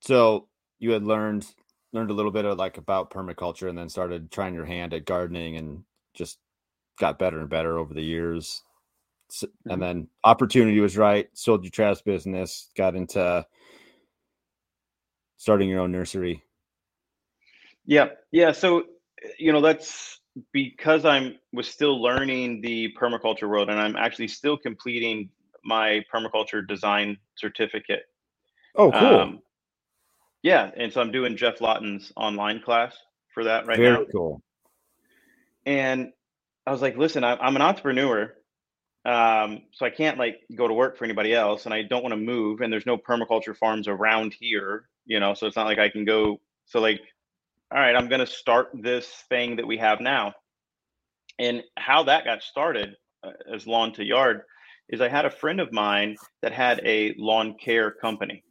[0.00, 1.46] So you had learned
[1.92, 5.04] learned a little bit of like about permaculture, and then started trying your hand at
[5.04, 6.38] gardening, and just
[6.98, 8.62] got better and better over the years.
[9.28, 9.70] So, mm-hmm.
[9.70, 11.28] And then opportunity was right.
[11.34, 12.70] Sold your trash business.
[12.74, 13.44] Got into
[15.36, 16.42] starting your own nursery
[17.86, 18.52] yeah, yeah.
[18.52, 18.84] So
[19.38, 20.20] you know that's
[20.52, 25.30] because I'm was still learning the permaculture world, and I'm actually still completing
[25.64, 28.02] my permaculture design certificate.
[28.74, 29.20] Oh, cool.
[29.20, 29.40] Um,
[30.42, 32.94] yeah, and so I'm doing Geoff Lawton's online class
[33.32, 33.96] for that right Very now.
[33.96, 34.42] Very cool.
[35.64, 36.12] And
[36.66, 38.32] I was like, listen, I, I'm an entrepreneur,
[39.04, 42.12] um, so I can't like go to work for anybody else, and I don't want
[42.12, 45.78] to move, and there's no permaculture farms around here, you know, so it's not like
[45.78, 46.40] I can go.
[46.66, 47.00] So like
[47.74, 50.34] all right, I'm going to start this thing that we have now.
[51.38, 54.42] And how that got started uh, as Lawn to Yard
[54.88, 58.42] is I had a friend of mine that had a lawn care company.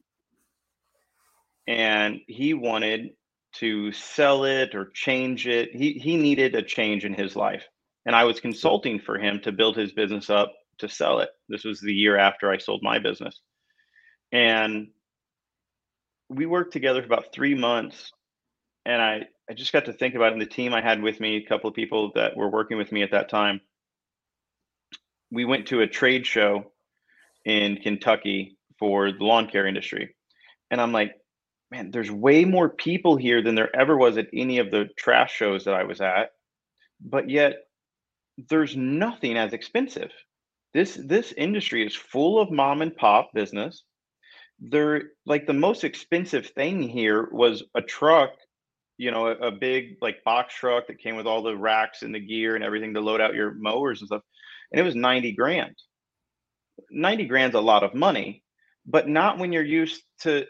[1.67, 3.09] and he wanted
[3.55, 5.69] to sell it or change it.
[5.73, 7.63] He he needed a change in his life.
[8.05, 11.29] And I was consulting for him to build his business up to sell it.
[11.49, 13.39] This was the year after I sold my business.
[14.31, 14.89] And
[16.29, 18.11] we worked together for about three months.
[18.85, 20.33] And I, I just got to think about it.
[20.33, 22.91] And the team I had with me, a couple of people that were working with
[22.91, 23.61] me at that time,
[25.31, 26.71] we went to a trade show
[27.45, 30.15] in Kentucky for the lawn care industry.
[30.71, 31.15] And I'm like,
[31.71, 35.33] man, there's way more people here than there ever was at any of the trash
[35.33, 36.31] shows that I was at.
[37.01, 37.55] But yet
[38.49, 40.11] there's nothing as expensive.
[40.73, 43.83] This this industry is full of mom and pop business.
[44.59, 48.31] They're like the most expensive thing here was a truck,
[48.97, 52.13] you know, a, a big like box truck that came with all the racks and
[52.13, 54.21] the gear and everything to load out your mowers and stuff.
[54.71, 55.75] And it was 90 grand.
[56.89, 58.43] 90 grand's a lot of money,
[58.85, 60.45] but not when you're used to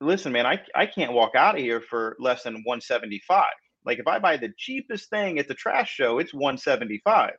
[0.00, 3.44] listen, man, I, I can't walk out of here for less than 175.
[3.84, 7.32] Like if I buy the cheapest thing at the trash show, it's 175.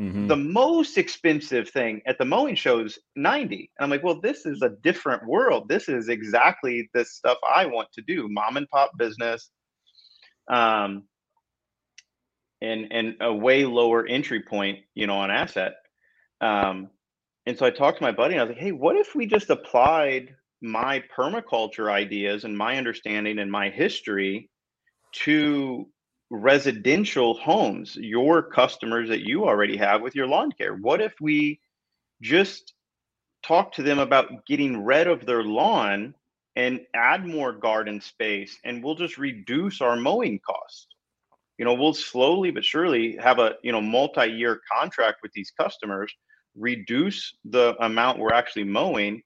[0.00, 0.28] Mm-hmm.
[0.28, 3.56] The most expensive thing at the mowing show is 90.
[3.56, 5.68] And I'm like, well, this is a different world.
[5.68, 8.26] This is exactly the stuff I want to do.
[8.28, 9.50] Mom and pop business.
[10.50, 11.04] Um
[12.60, 15.74] and and a way lower entry point, you know, on asset.
[16.40, 16.90] Um,
[17.46, 19.26] and so I talked to my buddy and I was like, hey, what if we
[19.26, 24.50] just applied my permaculture ideas and my understanding and my history
[25.12, 25.88] to
[26.30, 30.74] residential homes, your customers that you already have with your lawn care?
[30.74, 31.60] What if we
[32.20, 32.74] just
[33.42, 36.14] talk to them about getting rid of their lawn
[36.56, 40.88] and add more garden space and we'll just reduce our mowing costs?
[41.58, 46.12] You know, we'll slowly but surely have a, you know, multi-year contract with these customers,
[46.56, 49.22] reduce the amount we're actually mowing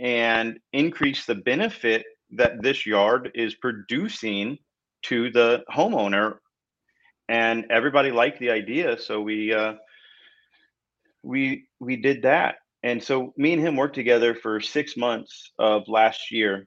[0.00, 4.58] and increase the benefit that this yard is producing
[5.02, 6.36] to the homeowner
[7.28, 9.74] and everybody liked the idea so we uh,
[11.22, 15.88] we we did that and so me and him worked together for six months of
[15.88, 16.66] last year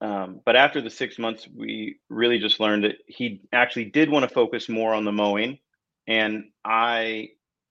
[0.00, 4.28] um, but after the six months we really just learned that he actually did want
[4.28, 5.58] to focus more on the mowing
[6.06, 7.28] and i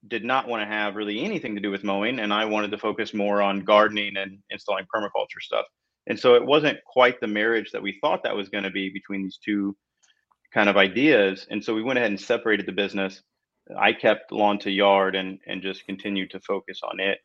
[0.08, 2.78] did not want to have really anything to do with mowing and I wanted to
[2.78, 5.66] focus more on gardening and installing permaculture stuff.
[6.08, 8.90] And so it wasn't quite the marriage that we thought that was going to be
[8.90, 9.76] between these two
[10.52, 11.46] kind of ideas.
[11.52, 13.22] And so we went ahead and separated the business.
[13.78, 17.20] I kept lawn to yard and and just continued to focus on it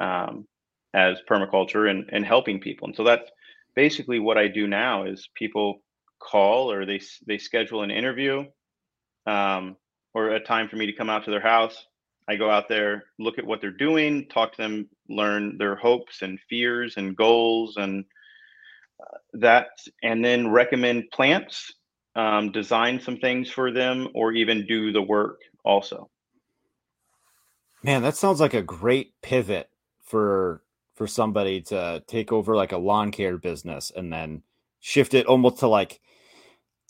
[0.00, 0.46] um,
[0.94, 2.88] as permaculture and, and helping people.
[2.88, 3.30] And so that's
[3.74, 5.82] basically what I do now is people
[6.20, 8.44] call or they they schedule an interview
[9.26, 9.76] um,
[10.14, 11.86] or a time for me to come out to their house
[12.28, 16.22] I go out there, look at what they're doing, talk to them, learn their hopes
[16.22, 18.04] and fears and goals and
[19.00, 19.68] uh, that,
[20.02, 21.72] and then recommend plants,
[22.16, 26.08] um, design some things for them, or even do the work also.
[27.82, 29.68] Man, that sounds like a great pivot
[30.02, 30.62] for
[30.94, 34.42] for somebody to take over like a lawn care business and then
[34.80, 36.00] shift it almost to like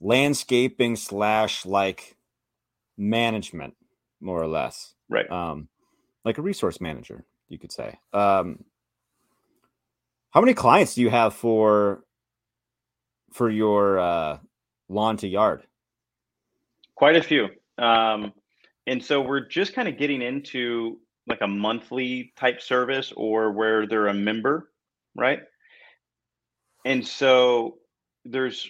[0.01, 2.17] landscaping slash like
[2.97, 3.75] management
[4.21, 5.31] more or less right?
[5.31, 5.69] Um,
[6.25, 7.99] like a resource manager, you could say.
[8.13, 8.65] Um,
[10.31, 12.05] how many clients do you have for
[13.33, 14.39] for your uh,
[14.89, 15.63] lawn to yard?
[16.95, 17.49] Quite a few.
[17.79, 18.33] Um,
[18.87, 23.87] and so we're just kind of getting into like a monthly type service or where
[23.87, 24.71] they're a member,
[25.17, 25.41] right?
[26.85, 27.79] And so
[28.25, 28.69] there's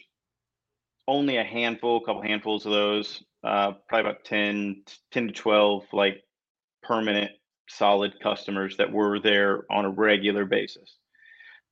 [1.06, 5.84] only a handful, a couple handfuls of those, uh, probably about 10, 10 to 12
[5.92, 6.22] like
[6.82, 7.30] permanent,
[7.68, 10.96] solid customers that were there on a regular basis.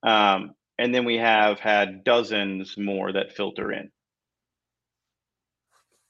[0.02, 3.90] Um, and then we have had dozens more that filter in.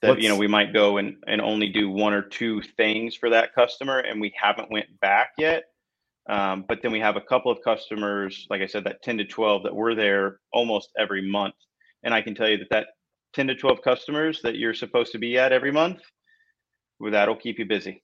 [0.05, 0.23] That What's...
[0.23, 3.55] you know we might go and, and only do one or two things for that
[3.55, 5.63] customer, and we haven't went back yet.
[6.27, 9.25] Um, but then we have a couple of customers, like I said, that 10 to
[9.25, 11.55] 12 that were there almost every month.
[12.03, 12.87] And I can tell you that that
[13.33, 15.99] 10 to 12 customers that you're supposed to be at every month,
[16.99, 18.01] well, that'll keep you busy.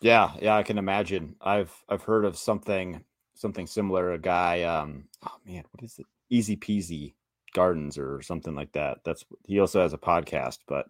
[0.00, 1.36] Yeah, yeah, I can imagine.
[1.40, 4.12] I've I've heard of something something similar.
[4.12, 6.06] A guy, um, oh man, what is it?
[6.28, 7.14] Easy Peasy
[7.52, 8.98] Gardens or something like that.
[9.04, 10.86] That's he also has a podcast, but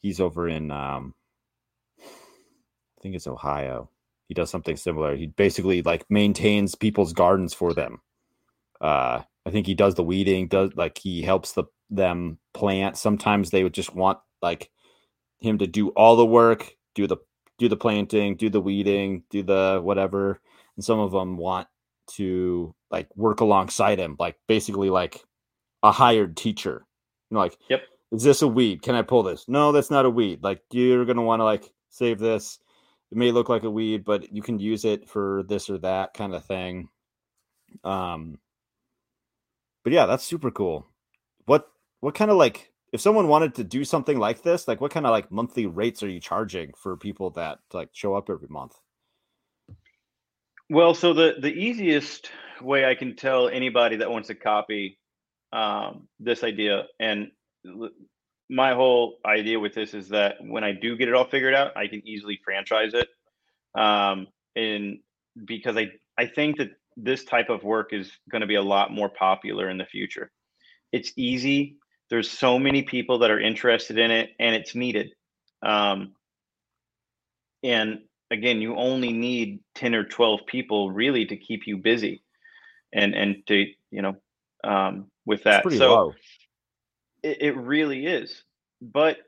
[0.00, 1.14] he's over in um,
[1.98, 3.90] I think it's Ohio.
[4.28, 5.16] He does something similar.
[5.16, 8.00] He basically like maintains people's gardens for them.
[8.80, 10.48] Uh, I think he does the weeding.
[10.48, 12.96] Does like he helps the them plant.
[12.96, 14.70] Sometimes they would just want like
[15.40, 17.16] him to do all the work, do the
[17.58, 20.40] do the planting, do the weeding, do the whatever.
[20.76, 21.68] And some of them want
[22.12, 25.22] to like work alongside him, like basically like
[25.82, 26.84] a hired teacher.
[27.30, 28.82] You know, like, yep, is this a weed?
[28.82, 29.46] Can I pull this?
[29.48, 30.42] No, that's not a weed.
[30.42, 32.58] Like you're gonna want to like save this.
[33.10, 36.14] It may look like a weed, but you can use it for this or that
[36.14, 36.88] kind of thing.
[37.84, 38.38] Um,
[39.84, 40.86] but yeah, that's super cool.
[41.46, 41.68] What
[42.00, 45.06] what kind of like if someone wanted to do something like this, like what kind
[45.06, 48.76] of like monthly rates are you charging for people that like show up every month?
[50.68, 54.99] Well, so the the easiest way I can tell anybody that wants a copy
[55.52, 57.30] um, this idea, and
[58.48, 61.76] my whole idea with this is that when I do get it all figured out,
[61.76, 63.08] I can easily franchise it,
[63.80, 64.26] um,
[64.56, 64.98] and
[65.44, 68.92] because I I think that this type of work is going to be a lot
[68.92, 70.30] more popular in the future.
[70.92, 71.76] It's easy.
[72.10, 75.12] There's so many people that are interested in it, and it's needed.
[75.62, 76.14] Um,
[77.62, 82.22] and again, you only need ten or twelve people really to keep you busy,
[82.92, 84.16] and and to you know
[84.64, 85.64] um, with that.
[85.70, 86.14] so.
[87.22, 88.42] It, it really is,
[88.80, 89.18] but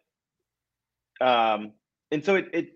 [1.21, 1.73] um,
[2.11, 2.73] and so it, it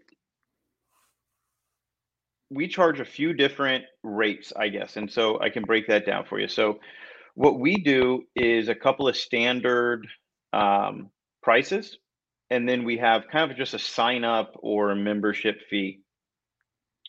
[2.51, 4.97] we charge a few different rates, I guess.
[4.97, 6.49] And so I can break that down for you.
[6.49, 6.81] So
[7.35, 10.07] what we do is a couple of standard
[10.53, 11.11] um,
[11.43, 11.99] prices,
[12.51, 16.01] and then we have kind of just a sign up or a membership fee.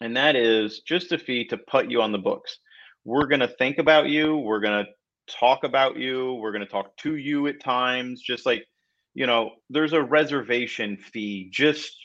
[0.01, 2.59] And that is just a fee to put you on the books.
[3.03, 4.37] We're going to think about you.
[4.37, 4.91] We're going to
[5.27, 6.33] talk about you.
[6.35, 8.65] We're going to talk to you at times, just like,
[9.13, 11.95] you know, there's a reservation fee just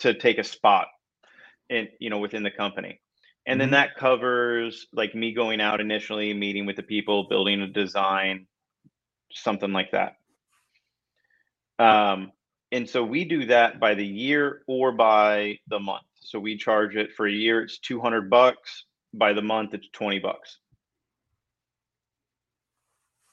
[0.00, 0.88] to take a spot
[1.70, 3.00] in you know within the company.
[3.46, 3.74] And then mm-hmm.
[3.74, 8.46] that covers like me going out initially meeting with the people building a design
[9.32, 10.16] something like that.
[11.78, 12.32] Um,
[12.72, 16.04] and so we do that by the year or by the month.
[16.20, 18.84] So we charge it for a year it's 200 bucks.
[19.12, 20.58] By the month it's 20 bucks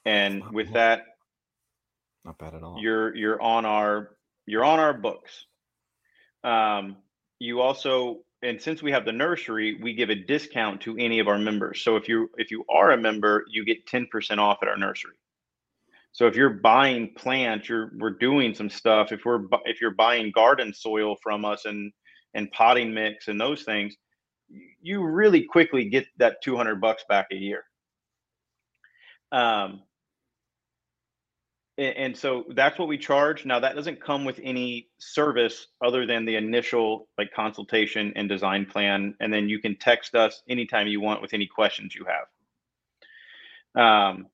[0.06, 1.04] and with that
[2.24, 2.78] not bad at all.
[2.80, 5.46] you're you're on our you're on our books.
[6.44, 6.98] Um
[7.40, 11.28] you also and since we have the nursery we give a discount to any of
[11.28, 11.84] our members.
[11.84, 15.16] So if you if you are a member you get 10% off at our nursery.
[16.12, 19.12] So if you're buying plants you're we're doing some stuff.
[19.12, 21.92] If we're if you're buying garden soil from us and
[22.34, 23.96] and potting mix and those things
[24.82, 27.64] you really quickly get that 200 bucks back a year.
[29.32, 29.82] Um
[31.82, 33.46] and so that's what we charge.
[33.46, 38.66] Now that doesn't come with any service other than the initial like consultation and design
[38.66, 43.84] plan and then you can text us anytime you want with any questions you have.
[43.84, 44.28] Um,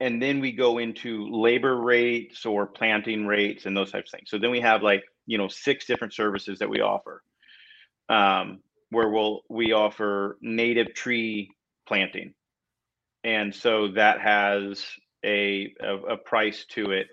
[0.00, 4.30] and then we go into labor rates or planting rates and those types of things.
[4.30, 7.22] So then we have like you know six different services that we offer
[8.08, 11.50] um, where we'll we offer native tree
[11.86, 12.34] planting.
[13.24, 14.84] And so that has
[15.24, 17.08] a, a, a price to it.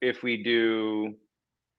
[0.00, 1.14] If we do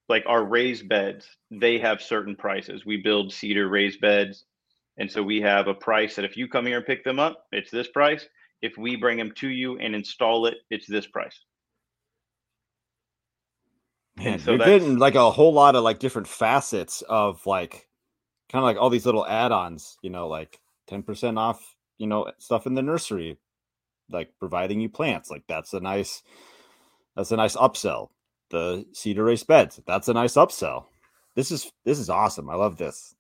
[0.10, 2.86] like our raised beds, they have certain prices.
[2.86, 4.46] We build cedar raised beds.
[4.98, 7.46] And so we have a price that if you come here and pick them up,
[7.52, 8.28] it's this price.
[8.62, 11.40] If we bring them to you and install it, it's this price.
[14.18, 17.88] Man, so you're getting like a whole lot of like different facets of like
[18.52, 20.60] kind of like all these little add-ons, you know, like
[20.90, 23.38] 10% off, you know, stuff in the nursery,
[24.12, 25.30] like providing you plants.
[25.30, 26.24] Like that's a nice
[27.16, 28.10] that's a nice upsell.
[28.50, 30.86] The cedar raised beds, that's a nice upsell.
[31.36, 32.50] This is this is awesome.
[32.50, 33.16] I love this.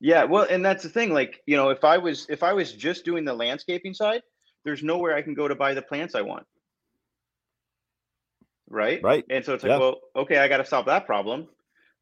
[0.00, 1.12] Yeah, well, and that's the thing.
[1.12, 4.22] Like, you know, if I was if I was just doing the landscaping side,
[4.64, 6.46] there's nowhere I can go to buy the plants I want.
[8.68, 9.00] Right?
[9.02, 9.24] Right.
[9.30, 9.78] And so it's like, yeah.
[9.78, 11.46] well, okay, I got to solve that problem.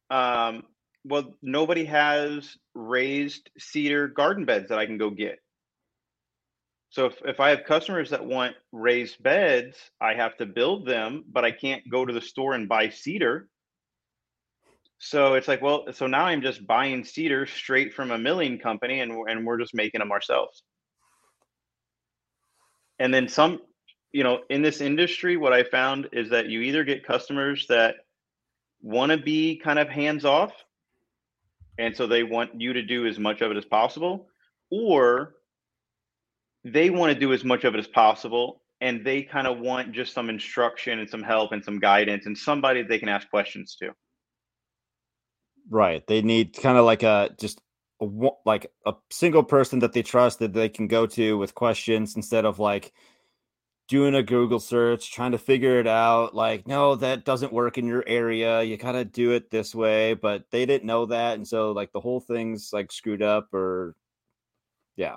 [0.09, 0.63] Um,
[1.05, 5.39] well, nobody has raised cedar garden beds that I can go get.
[6.95, 11.25] So if, if I have customers that want raised beds, I have to build them,
[11.29, 13.49] but I can't go to the store and buy cedar.
[14.97, 19.01] So it's like, well, so now I'm just buying cedar straight from a milling company
[19.01, 20.63] and, and we're just making them ourselves.
[22.97, 23.59] And then some,
[24.13, 27.95] you know, in this industry, what I found is that you either get customers that
[28.81, 30.53] want to be kind of hands off.
[31.77, 34.29] And so they want you to do as much of it as possible,
[34.71, 35.35] or
[36.65, 39.93] they want to do as much of it as possible and they kind of want
[39.93, 43.77] just some instruction and some help and some guidance and somebody they can ask questions
[43.79, 43.91] to.
[45.69, 47.61] Right they need kind of like a just
[48.01, 48.07] a,
[48.45, 52.45] like a single person that they trust that they can go to with questions instead
[52.45, 52.91] of like
[53.87, 57.85] doing a google search trying to figure it out like no that doesn't work in
[57.85, 61.71] your area you gotta do it this way but they didn't know that and so
[61.71, 63.95] like the whole thing's like screwed up or
[64.97, 65.15] yeah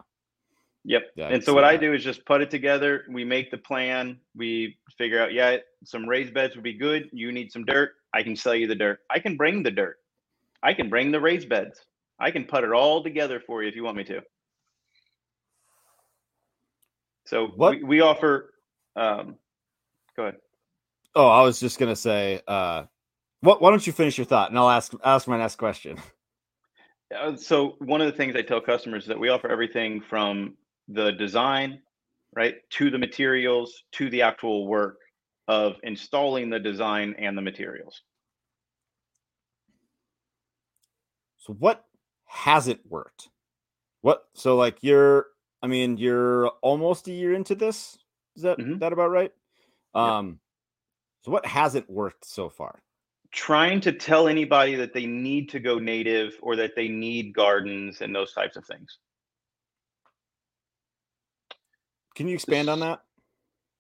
[0.89, 1.03] Yep.
[1.19, 3.05] And so what I do is just put it together.
[3.11, 4.19] We make the plan.
[4.35, 7.11] We figure out, yeah, some raised beds would be good.
[7.13, 7.93] You need some dirt.
[8.15, 9.01] I can sell you the dirt.
[9.11, 9.99] I can bring the dirt.
[10.63, 11.79] I can bring the raised beds.
[12.19, 14.23] I can put it all together for you if you want me to.
[17.27, 18.55] So what we, we offer.
[18.97, 19.37] Um,
[20.17, 20.37] go ahead.
[21.15, 22.85] Oh, I was just gonna say, uh,
[23.41, 23.61] what?
[23.61, 25.99] Why don't you finish your thought, and I'll ask ask my next question.
[27.15, 30.55] Uh, so one of the things I tell customers is that we offer everything from
[30.89, 31.81] the design,
[32.35, 34.99] right, to the materials, to the actual work
[35.47, 38.03] of installing the design and the materials.
[41.39, 41.85] So what
[42.27, 43.31] hasn't worked?
[44.03, 45.27] What so like you're
[45.63, 47.99] I mean you're almost a year into this.
[48.37, 48.79] Is that mm-hmm.
[48.79, 49.33] that about right?
[49.95, 50.39] Um
[51.23, 52.81] so what hasn't worked so far?
[53.33, 58.03] Trying to tell anybody that they need to go native or that they need gardens
[58.03, 58.99] and those types of things.
[62.19, 62.99] Can you expand on that?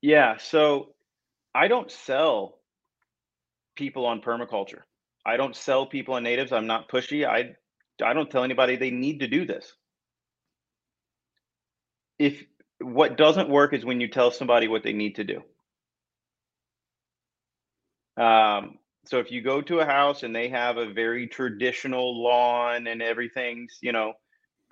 [0.00, 0.36] Yeah.
[0.36, 0.94] So
[1.56, 2.60] I don't sell
[3.74, 4.82] people on permaculture.
[5.26, 6.52] I don't sell people on natives.
[6.52, 7.26] I'm not pushy.
[7.26, 7.56] I
[8.00, 9.74] I don't tell anybody they need to do this.
[12.20, 12.44] If
[12.78, 15.42] what doesn't work is when you tell somebody what they need to do.
[18.22, 22.86] Um, so if you go to a house and they have a very traditional lawn
[22.86, 24.12] and everything's, you know,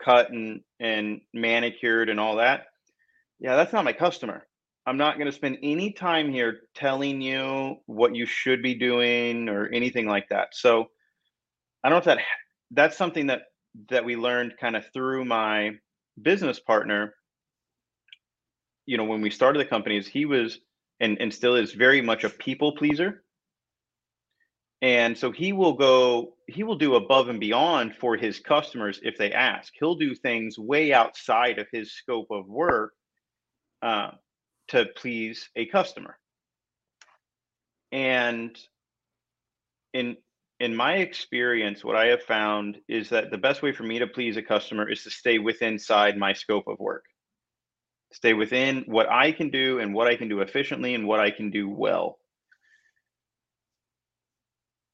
[0.00, 2.66] cut and and manicured and all that,
[3.38, 4.46] yeah, that's not my customer.
[4.86, 9.48] I'm not going to spend any time here telling you what you should be doing
[9.48, 10.48] or anything like that.
[10.52, 10.86] So
[11.82, 12.24] I don't know if that
[12.70, 13.42] that's something that
[13.90, 15.72] that we learned kind of through my
[16.20, 17.14] business partner.
[18.86, 20.60] You know, when we started the companies, he was
[21.00, 23.24] and and still is very much a people pleaser.
[24.82, 29.16] And so he will go, he will do above and beyond for his customers if
[29.16, 29.72] they ask.
[29.78, 32.92] He'll do things way outside of his scope of work
[33.82, 34.10] uh,
[34.68, 36.18] to please a customer.
[37.92, 38.58] And
[39.92, 40.16] in
[40.58, 44.06] in my experience, what I have found is that the best way for me to
[44.06, 47.04] please a customer is to stay within inside my scope of work.
[48.12, 51.30] Stay within what I can do and what I can do efficiently and what I
[51.30, 52.18] can do well.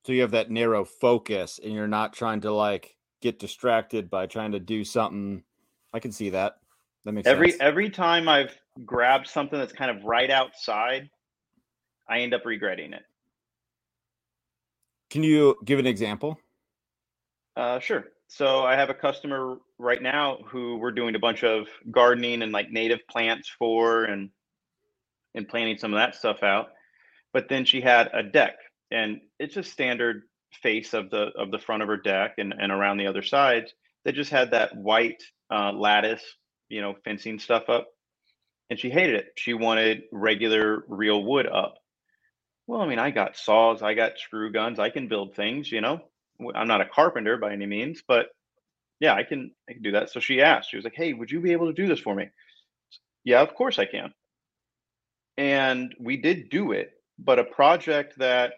[0.04, 4.26] So you have that narrow focus and you're not trying to like get distracted by
[4.26, 5.44] trying to do something.
[5.92, 6.56] I can see that.
[7.04, 7.62] That makes every sense.
[7.62, 11.10] every time I've grabbed something that's kind of right outside,
[12.08, 13.02] I end up regretting it.
[15.10, 16.38] Can you give an example?
[17.56, 18.04] Uh, sure.
[18.28, 22.50] So I have a customer right now who we're doing a bunch of gardening and
[22.50, 24.30] like native plants for and
[25.34, 26.68] and planting some of that stuff out.
[27.32, 28.54] But then she had a deck
[28.90, 30.22] and it's a standard
[30.62, 33.74] face of the of the front of her deck and, and around the other sides
[34.04, 36.24] that just had that white uh, lattice
[36.72, 37.88] you know, fencing stuff up.
[38.70, 39.32] And she hated it.
[39.36, 41.76] She wanted regular real wood up.
[42.66, 45.82] Well, I mean, I got saws, I got screw guns, I can build things, you
[45.82, 46.00] know.
[46.54, 48.28] I'm not a carpenter by any means, but
[49.00, 50.10] yeah, I can I can do that.
[50.10, 52.14] So she asked, she was like, Hey, would you be able to do this for
[52.14, 52.30] me?
[53.24, 54.14] Yeah, of course I can.
[55.36, 58.54] And we did do it, but a project that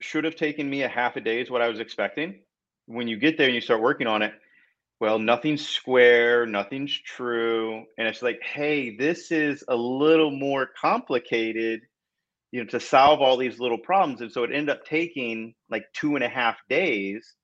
[0.00, 2.40] should have taken me a half a day is what I was expecting.
[2.86, 4.34] When you get there and you start working on it,
[5.02, 7.84] well, nothing's square, nothing's true.
[7.98, 11.80] And it's like, hey, this is a little more complicated,
[12.52, 14.20] you know, to solve all these little problems.
[14.20, 17.34] And so it ended up taking like two and a half days,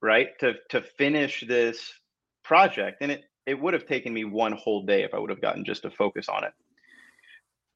[0.00, 1.92] right, to to finish this
[2.42, 3.02] project.
[3.02, 5.66] And it it would have taken me one whole day if I would have gotten
[5.66, 6.54] just to focus on it.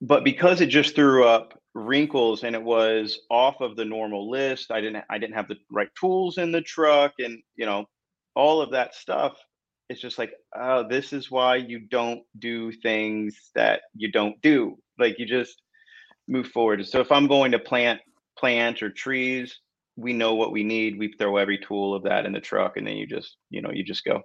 [0.01, 4.71] But because it just threw up wrinkles and it was off of the normal list,
[4.71, 7.85] I didn't I didn't have the right tools in the truck and you know
[8.35, 9.37] all of that stuff
[9.91, 14.78] it's just like oh this is why you don't do things that you don't do.
[14.99, 15.61] Like you just
[16.28, 16.87] move forward.
[16.87, 18.01] So if i'm going to plant
[18.39, 19.59] plants or trees
[19.97, 20.99] we know what we need.
[20.99, 23.70] We throw every tool of that in the truck and then you just you know
[23.70, 24.22] you just go.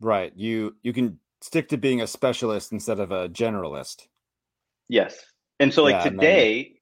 [0.00, 0.32] Right.
[0.36, 4.06] You you can stick to being a specialist instead of a generalist.
[4.88, 5.16] Yes.
[5.58, 6.74] And so like yeah, today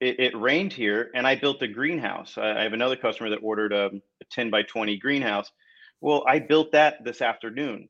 [0.00, 2.36] it, it, rained here and i built a greenhouse.
[2.36, 5.50] I, I have another customer that ordered a, a 10 by 20 greenhouse
[6.02, 7.88] well, I built that this afternoon.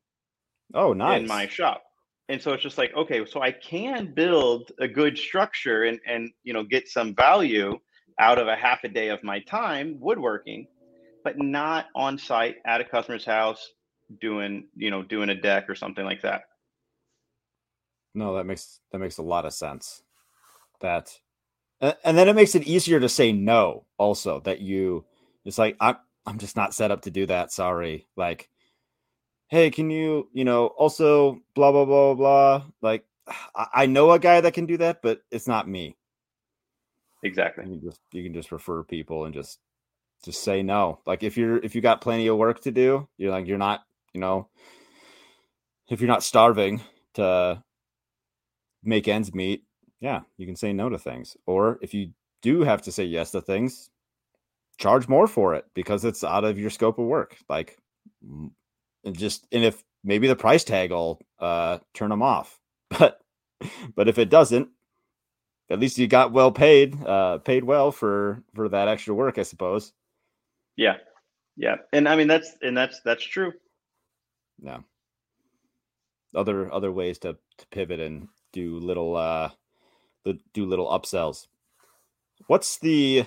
[0.73, 1.21] Oh, nice.
[1.21, 1.83] In my shop.
[2.29, 6.31] And so it's just like, okay, so I can build a good structure and and
[6.43, 7.77] you know get some value
[8.19, 10.67] out of a half a day of my time woodworking,
[11.23, 13.73] but not on site at a customer's house
[14.21, 16.43] doing, you know, doing a deck or something like that.
[18.13, 20.03] No, that makes that makes a lot of sense.
[20.79, 21.19] That
[21.81, 25.03] and then it makes it easier to say no also that you
[25.43, 27.51] it's like I'm I'm just not set up to do that.
[27.51, 28.07] Sorry.
[28.15, 28.49] Like,
[29.47, 32.65] hey, can you, you know, also blah blah blah blah.
[32.81, 33.05] Like,
[33.55, 35.97] I know a guy that can do that, but it's not me.
[37.23, 37.65] Exactly.
[37.67, 39.59] You just you can just refer people and just
[40.23, 40.99] just say no.
[41.05, 43.81] Like if you're if you got plenty of work to do, you're like you're not,
[44.13, 44.47] you know,
[45.89, 46.81] if you're not starving
[47.15, 47.63] to
[48.83, 49.63] make ends meet,
[49.99, 51.37] yeah, you can say no to things.
[51.45, 52.11] Or if you
[52.41, 53.89] do have to say yes to things,
[54.77, 57.37] charge more for it because it's out of your scope of work.
[57.49, 57.77] Like
[59.03, 62.59] and just and if maybe the price tag will uh turn them off.
[62.99, 63.19] But
[63.95, 64.67] but if it doesn't,
[65.69, 69.43] at least you got well paid, uh paid well for for that extra work, I
[69.43, 69.93] suppose.
[70.75, 70.97] Yeah.
[71.55, 71.77] Yeah.
[71.91, 73.53] And I mean that's and that's that's true.
[74.61, 74.79] Yeah.
[76.35, 79.49] Other other ways to, to pivot and do little uh
[80.53, 81.47] do little upsells.
[82.47, 83.25] What's the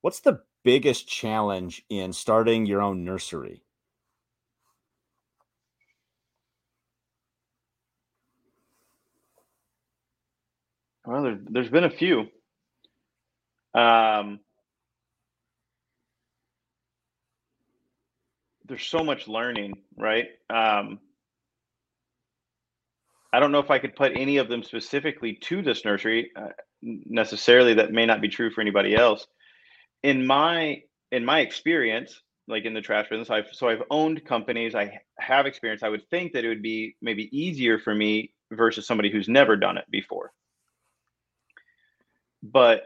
[0.00, 3.62] what's the biggest challenge in starting your own nursery?
[11.04, 12.26] Well, there, there's been a few.
[13.74, 14.40] Um,
[18.66, 20.26] there's so much learning, right?
[20.50, 20.98] Um,
[23.32, 26.48] I don't know if I could put any of them specifically to this nursery uh,
[26.82, 27.74] necessarily.
[27.74, 29.26] That may not be true for anybody else.
[30.02, 34.74] In my in my experience, like in the trash business, I've so I've owned companies.
[34.74, 35.82] I have experience.
[35.82, 39.56] I would think that it would be maybe easier for me versus somebody who's never
[39.56, 40.32] done it before.
[42.42, 42.84] But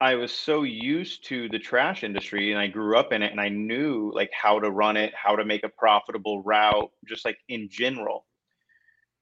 [0.00, 3.40] I was so used to the trash industry and I grew up in it and
[3.40, 7.38] I knew like how to run it, how to make a profitable route, just like
[7.48, 8.26] in general.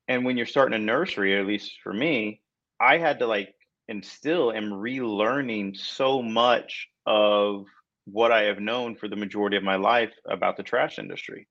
[0.09, 2.40] And when you're starting a nursery, at least for me,
[2.80, 3.55] I had to like
[3.89, 7.66] and still am relearning so much of
[8.05, 11.47] what I have known for the majority of my life about the trash industry.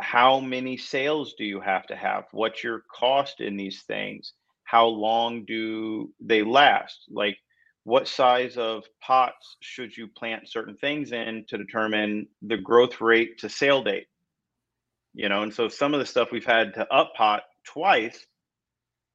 [0.00, 2.24] How many sales do you have to have?
[2.32, 4.32] What's your cost in these things?
[4.64, 7.04] How long do they last?
[7.10, 7.36] Like,
[7.84, 13.38] what size of pots should you plant certain things in to determine the growth rate
[13.38, 14.06] to sale date?
[15.14, 18.26] you know and so some of the stuff we've had to up pot twice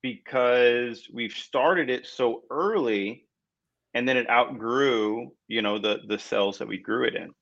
[0.07, 3.25] because we've started it so early
[3.93, 7.33] and then it outgrew you know the the cells that we grew it in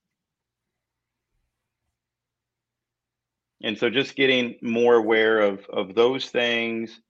[3.62, 7.00] and so just getting more aware of of those things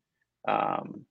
[0.47, 1.07] um,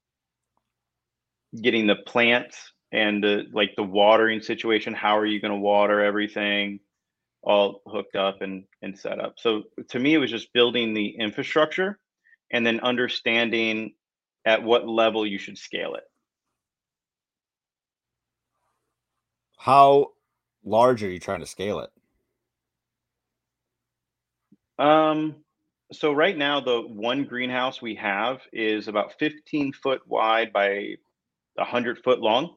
[1.60, 6.02] getting the plants and the like the watering situation how are you going to water
[6.02, 6.80] everything
[7.46, 9.36] all hooked up and, and set up.
[9.38, 12.00] So to me, it was just building the infrastructure
[12.52, 13.94] and then understanding
[14.46, 16.04] at what level you should scale it.
[19.58, 20.12] How
[20.64, 21.90] large are you trying to scale it?
[24.78, 25.38] Um,
[25.92, 30.96] so right now, the one greenhouse we have is about 15 foot wide by
[31.56, 32.56] 100 foot long.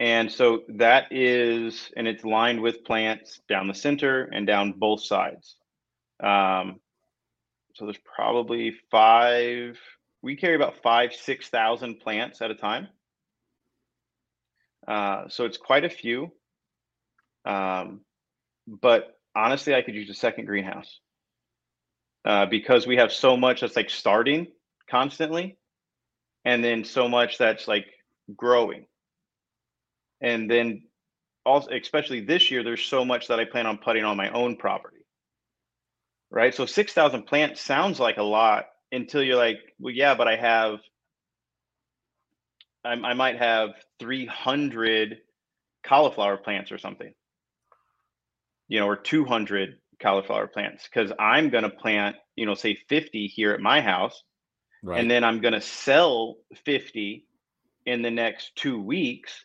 [0.00, 5.02] And so that is, and it's lined with plants down the center and down both
[5.02, 5.56] sides.
[6.22, 6.80] Um,
[7.74, 9.78] so there's probably five,
[10.22, 12.88] we carry about five, 6,000 plants at a time.
[14.86, 16.32] Uh, so it's quite a few.
[17.44, 18.00] Um,
[18.66, 21.00] but honestly, I could use a second greenhouse
[22.24, 24.48] uh, because we have so much that's like starting
[24.88, 25.56] constantly
[26.44, 27.86] and then so much that's like
[28.36, 28.86] growing
[30.20, 30.82] and then
[31.44, 34.56] also especially this year there's so much that i plan on putting on my own
[34.56, 35.01] property
[36.32, 40.36] right so 6000 plants sounds like a lot until you're like well yeah but i
[40.36, 40.80] have
[42.84, 43.70] i, I might have
[44.00, 45.18] 300
[45.84, 47.12] cauliflower plants or something
[48.68, 53.28] you know or 200 cauliflower plants because i'm going to plant you know say 50
[53.28, 54.22] here at my house
[54.82, 54.98] right.
[55.00, 57.26] and then i'm going to sell 50
[57.86, 59.44] in the next two weeks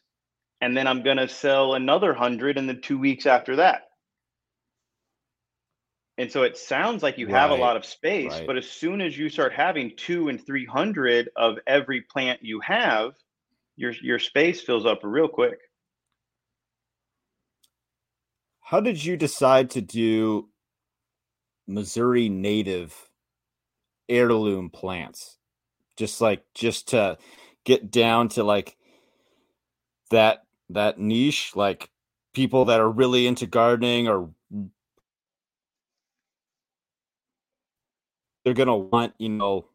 [0.61, 3.86] and then I'm going to sell another 100 in the 2 weeks after that.
[6.17, 7.35] And so it sounds like you right.
[7.35, 8.47] have a lot of space, right.
[8.47, 13.13] but as soon as you start having 2 and 300 of every plant you have,
[13.75, 15.59] your your space fills up real quick.
[18.61, 20.49] How did you decide to do
[21.67, 22.93] Missouri native
[24.09, 25.37] heirloom plants?
[25.95, 27.17] Just like just to
[27.63, 28.75] get down to like
[30.09, 31.91] that that niche, like
[32.33, 34.31] people that are really into gardening or
[38.47, 39.65] they're gonna want, you know,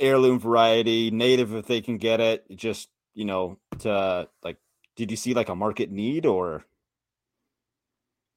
[0.00, 2.46] heirloom variety, native if they can get it.
[2.56, 4.56] Just, you know, to like
[4.96, 6.64] did you see like a market need or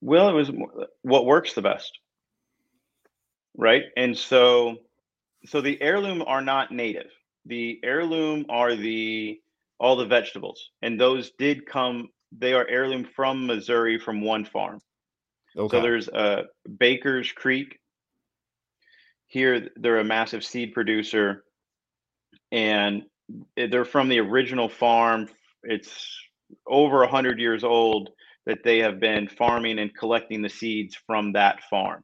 [0.01, 0.51] Well, it was
[1.03, 1.97] what works the best,
[3.57, 3.83] right?
[3.95, 4.79] And so,
[5.45, 7.11] so the heirloom are not native.
[7.45, 9.39] The heirloom are the
[9.79, 12.09] all the vegetables, and those did come.
[12.37, 14.81] They are heirloom from Missouri from one farm.
[15.55, 15.77] Okay.
[15.77, 17.79] So there's a Baker's Creek.
[19.29, 21.43] Here, they're a massive seed producer,
[22.51, 23.03] and
[23.55, 25.29] they're from the original farm.
[25.63, 26.19] It's
[26.67, 28.09] over a hundred years old
[28.47, 32.03] that they have been farming and collecting the seeds from that farm.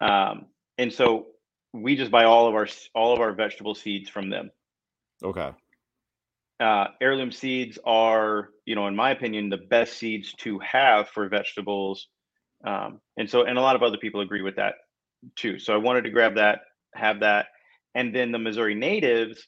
[0.00, 0.46] Um,
[0.78, 1.26] and so
[1.74, 4.50] we just buy all of our all of our vegetable seeds from them.
[5.22, 5.50] Okay.
[6.60, 11.28] Uh, heirloom seeds are, you know, in my opinion, the best seeds to have for
[11.28, 12.08] vegetables,
[12.66, 14.76] um, and so and a lot of other people agree with that
[15.36, 15.58] too.
[15.58, 16.60] So I wanted to grab that,
[16.94, 17.46] have that,
[17.94, 19.46] and then the Missouri natives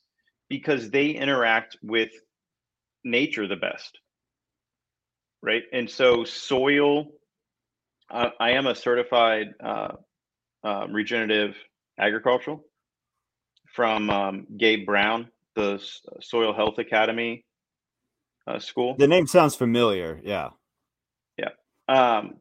[0.48, 2.10] because they interact with
[3.04, 3.98] nature the best,
[5.42, 5.62] right?
[5.72, 7.06] And so soil.
[8.10, 9.92] Uh, I am a certified uh,
[10.62, 11.56] uh, regenerative
[11.98, 12.64] agricultural
[13.74, 15.82] from um, Gabe Brown, the
[16.20, 17.44] Soil Health Academy
[18.46, 18.94] uh, school.
[18.98, 20.20] The name sounds familiar.
[20.22, 20.50] Yeah.
[21.38, 21.50] Yeah.
[21.88, 22.36] Um,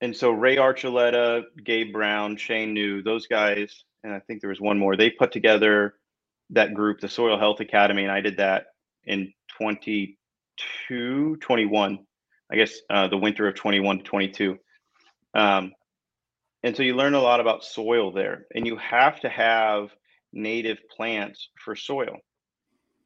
[0.00, 4.60] and so Ray Archuleta, Gabe Brown, Shane New, those guys, and I think there was
[4.60, 4.96] one more.
[4.96, 5.94] They put together
[6.50, 8.66] that group, the Soil Health Academy, and I did that
[9.04, 11.98] in 22, 21,
[12.50, 14.58] I guess uh, the winter of 21 to 22.
[15.34, 15.72] Um,
[16.62, 19.90] and so you learn a lot about soil there, and you have to have
[20.32, 22.16] native plants for soil.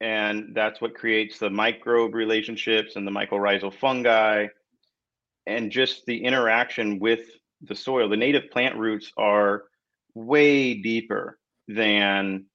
[0.01, 4.49] And that's what creates the microbe relationships and the mycorrhizal fungi
[5.47, 7.21] and just the interaction with
[7.63, 8.09] the soil.
[8.09, 9.65] The native plant roots are
[10.15, 11.39] way deeper
[11.69, 12.47] than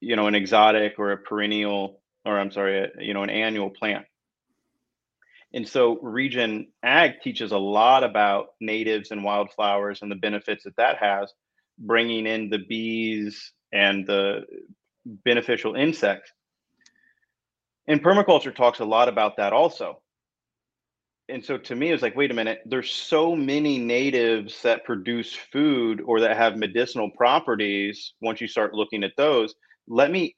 [0.00, 3.70] you know an exotic or a perennial or I'm sorry, a, you know an annual
[3.70, 4.04] plant.
[5.54, 10.76] And so regen Ag teaches a lot about natives and wildflowers and the benefits that
[10.76, 11.32] that has,
[11.78, 14.42] bringing in the bees and the
[15.04, 16.30] beneficial insects.
[17.86, 20.02] And permaculture talks a lot about that also.
[21.28, 25.34] And so to me, it's like, wait a minute, there's so many natives that produce
[25.34, 28.12] food or that have medicinal properties.
[28.20, 29.54] Once you start looking at those,
[29.88, 30.36] let me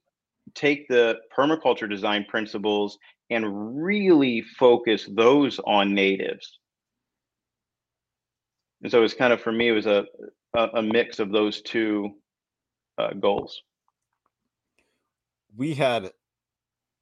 [0.55, 6.59] take the permaculture design principles and really focus those on natives.
[8.83, 10.07] And so it's kind of for me, it was a
[10.55, 12.11] a, a mix of those two
[12.99, 13.63] uh, goals.
[15.57, 16.11] We had,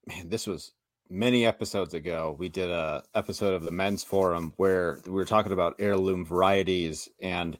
[0.06, 0.72] man, this was
[1.10, 2.36] many episodes ago.
[2.38, 7.08] We did a episode of the Men's Forum where we were talking about heirloom varieties,
[7.20, 7.58] and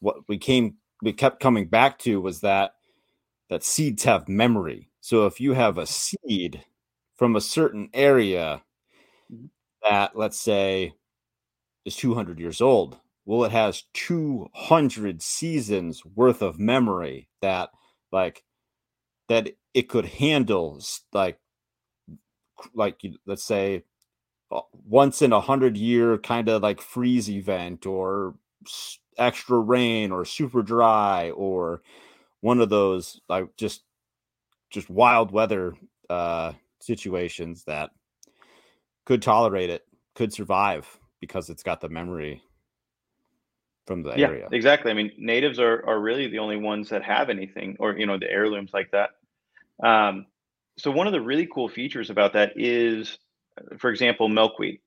[0.00, 2.72] what we came, we kept coming back to was that
[3.50, 4.90] that seeds have memory.
[5.00, 6.64] So if you have a seed
[7.16, 8.62] from a certain area
[9.82, 10.94] that, let's say,
[11.84, 17.70] is 200 years old, well, it has 200 seasons worth of memory that,
[18.12, 18.44] like,
[19.28, 20.80] that it could handle,
[21.12, 21.38] like,
[22.74, 23.84] like let's say,
[24.50, 28.34] uh, once in a hundred year kind of like freeze event or
[29.18, 31.82] extra rain or super dry or
[32.40, 33.82] one of those like just
[34.70, 35.74] just wild weather
[36.10, 37.90] uh situations that
[39.06, 42.42] could tolerate it, could survive because it's got the memory
[43.86, 44.48] from the yeah, area.
[44.52, 44.90] Exactly.
[44.90, 48.18] I mean, natives are are really the only ones that have anything, or you know,
[48.18, 49.10] the heirlooms like that.
[49.82, 50.26] Um,
[50.78, 53.18] so one of the really cool features about that is,
[53.78, 54.80] for example, milkweed.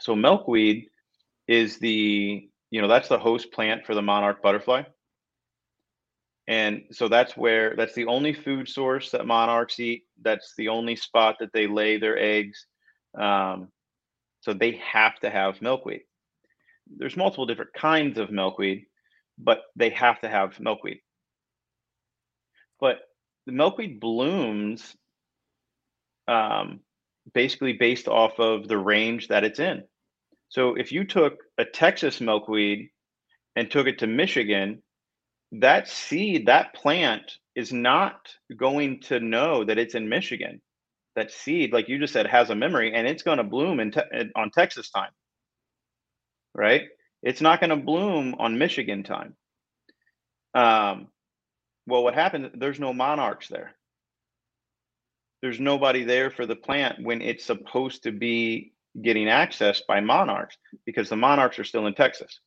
[0.00, 0.88] So milkweed
[1.46, 4.82] is the you know that's the host plant for the monarch butterfly.
[6.48, 10.04] And so that's where that's the only food source that monarchs eat.
[10.22, 12.66] That's the only spot that they lay their eggs.
[13.18, 13.68] Um,
[14.40, 16.02] so they have to have milkweed.
[16.96, 18.86] There's multiple different kinds of milkweed,
[19.36, 21.00] but they have to have milkweed.
[22.80, 23.00] But
[23.48, 24.94] the milkweed blooms
[26.28, 26.80] um,
[27.32, 29.84] basically based off of the range that it's in.
[30.50, 32.90] So if you took a Texas milkweed
[33.56, 34.82] and took it to Michigan,
[35.52, 40.60] that seed, that plant is not going to know that it's in Michigan.
[41.16, 43.92] That seed, like you just said, has a memory and it's going to bloom in
[43.92, 45.10] te- on Texas time.
[46.54, 46.82] Right?
[47.22, 49.36] It's not going to bloom on Michigan time.
[50.54, 51.08] Um,
[51.88, 52.50] well, what happens?
[52.54, 53.74] There's no monarchs there.
[55.42, 58.72] There's nobody there for the plant when it's supposed to be
[59.02, 62.40] getting access by monarchs because the monarchs are still in Texas.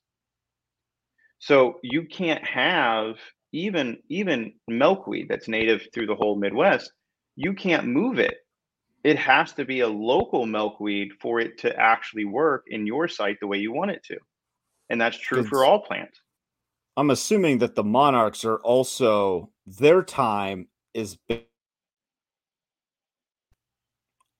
[1.39, 3.15] So you can't have
[3.53, 6.91] even even milkweed that's native through the whole Midwest.
[7.35, 8.35] You can't move it
[9.03, 13.37] it has to be a local milkweed for it to actually work in your site
[13.39, 14.17] the way you want it to.
[14.89, 16.19] And that's true for all plants.
[16.97, 21.17] I'm assuming that the monarchs are also their time is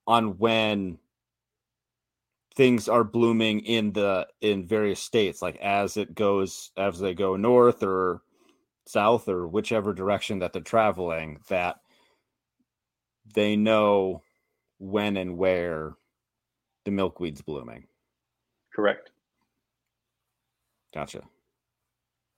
[0.06, 0.98] on when
[2.54, 7.36] things are blooming in the in various states like as it goes as they go
[7.36, 8.20] north or
[8.86, 11.76] south or whichever direction that they're traveling that
[13.34, 14.22] they know
[14.78, 15.94] when and where
[16.84, 17.86] the milkweed's blooming.
[18.74, 19.12] Correct.
[20.92, 21.22] Gotcha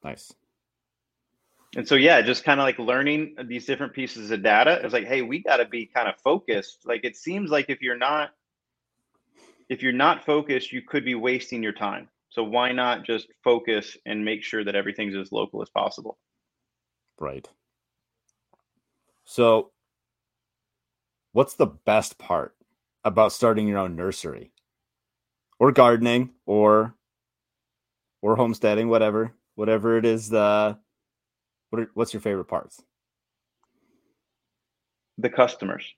[0.05, 0.33] nice
[1.77, 5.07] and so yeah just kind of like learning these different pieces of data it's like
[5.07, 8.31] hey we got to be kind of focused like it seems like if you're not
[9.69, 12.09] if you're not focused, you could be wasting your time.
[12.29, 16.19] So why not just focus and make sure that everything's as local as possible?
[17.19, 17.49] Right.
[19.25, 19.71] So
[21.33, 22.55] what's the best part
[23.05, 24.51] about starting your own nursery
[25.59, 26.95] or gardening or
[28.21, 30.75] or homesteading whatever whatever it is uh
[31.71, 32.83] what are, what's your favorite parts
[35.19, 35.95] the customers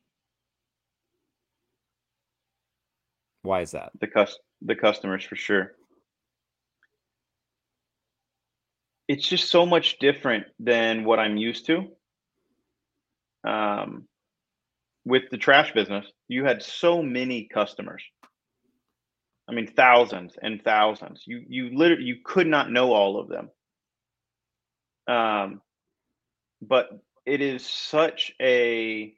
[3.46, 3.92] Why is that?
[4.00, 5.72] The cus the customers for sure.
[9.06, 11.86] It's just so much different than what I'm used to.
[13.44, 14.08] Um,
[15.04, 18.02] with the trash business, you had so many customers.
[19.48, 21.22] I mean, thousands and thousands.
[21.26, 23.50] You you literally you could not know all of them.
[25.08, 25.60] Um,
[26.60, 26.90] but
[27.24, 29.14] it is such a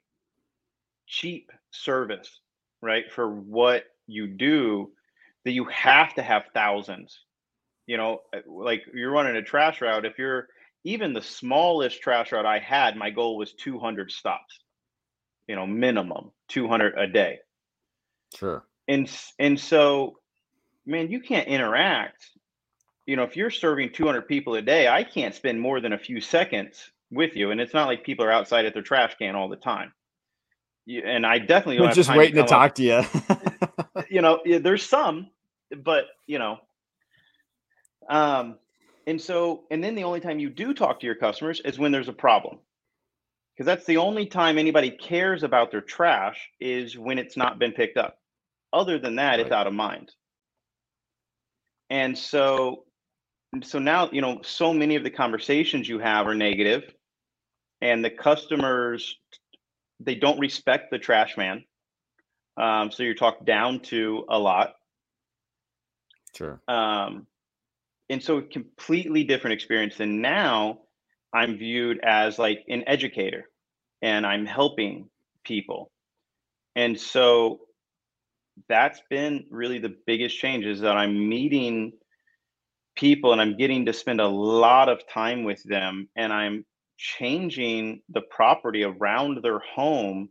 [1.07, 2.39] cheap service,
[2.81, 3.11] right?
[3.11, 4.91] For what you do
[5.45, 7.19] that you have to have thousands
[7.89, 10.47] you know like you're running a trash route if you're
[10.83, 14.59] even the smallest trash route i had my goal was 200 stops
[15.47, 17.39] you know minimum 200 a day
[18.35, 19.09] sure and
[19.39, 20.17] and so
[20.85, 22.29] man you can't interact.
[23.05, 25.97] You know if you're serving 200 people a day i can't spend more than a
[25.97, 27.51] few seconds with you.
[27.51, 29.93] And it's not like people are outside at their trash can all the time.
[30.87, 32.75] And i definitely don't just waiting to, to talk up.
[32.75, 33.03] to you
[34.09, 35.29] you know, there's some,
[35.83, 36.57] but you know,
[38.09, 38.57] um,
[39.07, 41.91] and so, and then the only time you do talk to your customers is when
[41.91, 42.59] there's a problem,
[43.53, 47.71] because that's the only time anybody cares about their trash is when it's not been
[47.71, 48.18] picked up.
[48.71, 49.39] Other than that, right.
[49.39, 50.11] it's out of mind.
[51.89, 52.83] And so,
[53.63, 56.83] so now you know, so many of the conversations you have are negative,
[57.81, 59.17] and the customers
[60.01, 61.63] they don't respect the trash man
[62.59, 64.73] um, so you're talked down to a lot.
[66.35, 66.59] Sure.
[66.67, 67.25] Um,
[68.09, 69.99] and so completely different experience.
[69.99, 70.79] And now
[71.33, 73.49] I'm viewed as like an educator
[74.01, 75.09] and I'm helping
[75.43, 75.91] people.
[76.75, 77.61] And so
[78.67, 81.93] that's been really the biggest change is that I'm meeting
[82.95, 86.65] people and I'm getting to spend a lot of time with them and I'm
[86.97, 90.29] changing the property around their home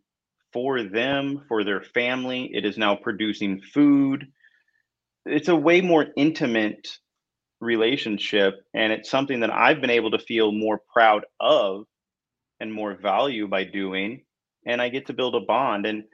[0.52, 2.50] for them, for their family.
[2.52, 4.26] It is now producing food.
[5.24, 6.88] It's a way more intimate
[7.60, 8.54] relationship.
[8.74, 11.84] And it's something that I've been able to feel more proud of
[12.60, 14.24] and more value by doing.
[14.66, 15.86] And I get to build a bond.
[15.86, 16.04] And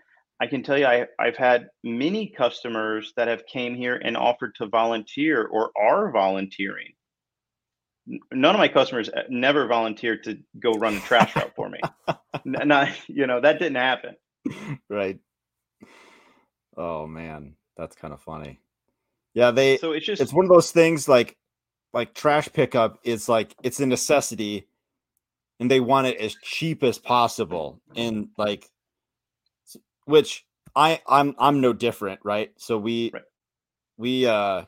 [0.44, 4.54] I can tell you, I, I've had many customers that have came here and offered
[4.56, 6.92] to volunteer or are volunteering.
[8.30, 11.80] None of my customers uh, never volunteered to go run a trash route for me.
[12.44, 14.16] Not, you know, that didn't happen.
[14.90, 15.18] right.
[16.76, 18.60] Oh man, that's kind of funny.
[19.32, 21.38] Yeah, they so it's just it's one of those things like
[21.94, 24.68] like trash pickup is like it's a necessity
[25.58, 28.68] and they want it as cheap as possible and like
[30.04, 30.44] which
[30.74, 32.52] I I'm I'm no different, right?
[32.56, 33.22] So we right.
[33.96, 34.64] we uh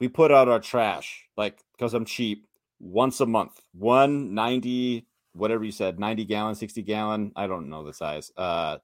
[0.00, 2.46] we put out our trash like because I'm cheap
[2.80, 3.60] once a month.
[3.72, 8.78] 190 whatever you said, 90 gallon, 60 gallon, I don't know the size, uh,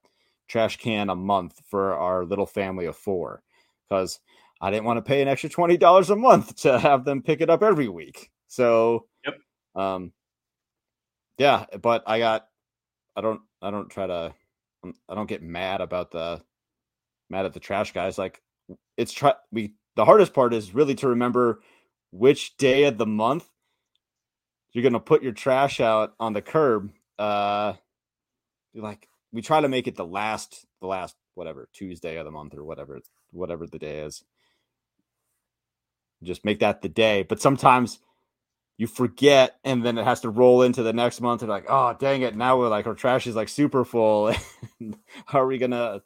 [0.49, 3.43] trash can a month for our little family of four
[3.89, 4.21] because
[4.61, 7.51] I didn't want to pay an extra $20 a month to have them pick it
[7.51, 8.31] up every week.
[8.49, 9.39] So, yep.
[9.75, 10.13] Um,
[11.39, 12.47] yeah, but I got,
[13.17, 14.35] I don't, I don't try to,
[14.85, 16.43] I don't get mad about the,
[17.29, 18.19] mad at the trash guys.
[18.19, 18.41] Like
[18.97, 21.61] it's try, we, the hardest part is really to remember
[22.11, 23.49] which day of the month
[24.73, 27.75] you're gonna put your trash out on the curb, uh,
[28.75, 32.55] like we try to make it the last, the last whatever Tuesday of the month
[32.55, 33.01] or whatever,
[33.33, 34.23] whatever the day is.
[36.23, 37.23] Just make that the day.
[37.23, 37.99] But sometimes
[38.81, 41.43] you forget, and then it has to roll into the next month.
[41.43, 42.35] And like, oh dang it!
[42.35, 44.33] Now we're like our trash is like super full.
[45.27, 46.01] How are we gonna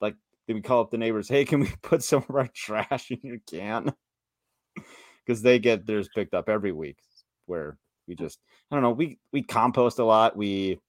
[0.00, 0.14] like
[0.46, 1.28] then we call up the neighbors.
[1.28, 3.92] Hey, can we put some of our trash in your can?
[5.24, 6.98] Because they get theirs picked up every week.
[7.46, 10.36] Where we just, I don't know, we we compost a lot.
[10.36, 10.80] We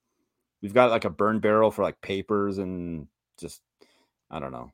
[0.62, 3.06] we've got like a burn barrel for like papers and
[3.38, 3.60] just,
[4.30, 4.72] I don't know,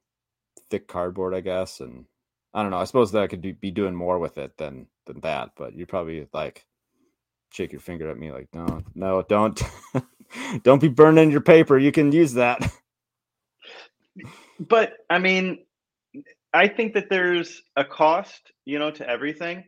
[0.71, 1.81] thick cardboard, I guess.
[1.81, 2.07] And
[2.55, 2.79] I don't know.
[2.79, 5.51] I suppose that I could be doing more with it than than that.
[5.57, 6.65] But you probably like
[7.53, 9.61] shake your finger at me like, no, no, don't,
[10.63, 11.79] don't be burning your paper.
[11.79, 12.73] You can use that.
[14.59, 15.65] But I mean,
[16.53, 19.65] I think that there's a cost, you know, to everything.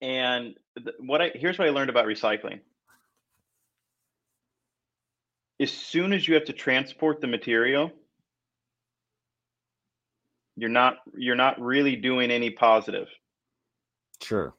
[0.00, 2.60] And th- what I here's what I learned about recycling.
[5.60, 7.90] As soon as you have to transport the material,
[10.56, 13.08] you're not you're not really doing any positive.
[14.22, 14.54] Sure.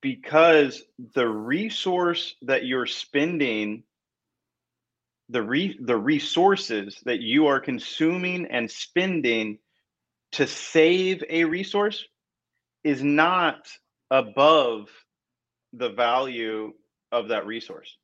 [0.00, 0.82] Because
[1.14, 3.84] the resource that you're spending
[5.30, 9.58] the re- the resources that you are consuming and spending
[10.32, 12.04] to save a resource
[12.82, 13.68] is not
[14.10, 14.88] above
[15.72, 16.72] the value
[17.12, 17.96] of that resource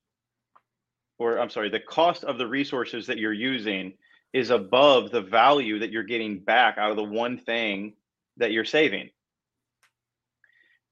[1.18, 3.92] or i'm sorry the cost of the resources that you're using
[4.32, 7.94] is above the value that you're getting back out of the one thing
[8.36, 9.10] that you're saving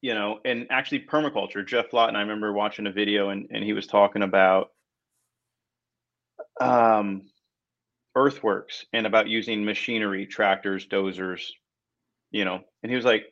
[0.05, 3.65] you know and actually permaculture Geoff Lawton and i remember watching a video and, and
[3.65, 4.69] he was talking about
[6.61, 7.23] um,
[8.15, 11.49] earthworks and about using machinery, tractors, dozers,
[12.31, 12.61] you know.
[12.83, 13.25] And he was like,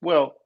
[0.00, 0.36] "Well,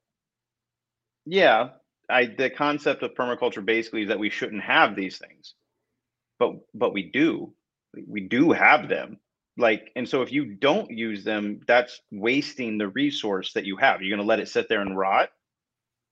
[1.25, 1.69] yeah,
[2.11, 5.55] I the concept of permaculture basically is that we shouldn't have these things,
[6.41, 7.55] but but we do,
[8.09, 9.19] we do have them.
[9.57, 14.03] Like, and so if you don't use them, that's wasting the resource that you have.
[14.03, 15.31] You're going to let it sit there and rot.